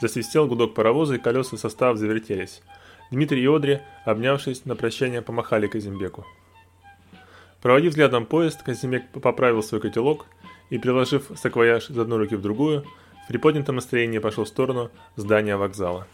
Засвистел 0.00 0.46
гудок 0.46 0.74
паровоза, 0.74 1.16
и 1.16 1.18
колеса 1.18 1.56
состава 1.56 1.96
завертелись. 1.96 2.62
Дмитрий 3.10 3.42
и 3.42 3.46
Одри, 3.46 3.80
обнявшись, 4.06 4.64
на 4.64 4.74
прощание 4.74 5.20
помахали 5.20 5.66
Казимбеку. 5.66 6.24
Проводив 7.60 7.90
взглядом 7.90 8.24
поезд, 8.24 8.62
Казимбек 8.62 9.08
поправил 9.10 9.62
свой 9.62 9.80
котелок 9.80 10.26
и, 10.70 10.78
приложив 10.78 11.30
саквояж 11.36 11.90
из 11.90 11.98
одной 11.98 12.18
руки 12.18 12.34
в 12.34 12.40
другую, 12.40 12.84
в 13.24 13.28
приподнятом 13.28 13.76
настроении 13.76 14.18
пошел 14.18 14.44
в 14.44 14.48
сторону 14.48 14.90
здания 15.16 15.56
вокзала. 15.56 16.08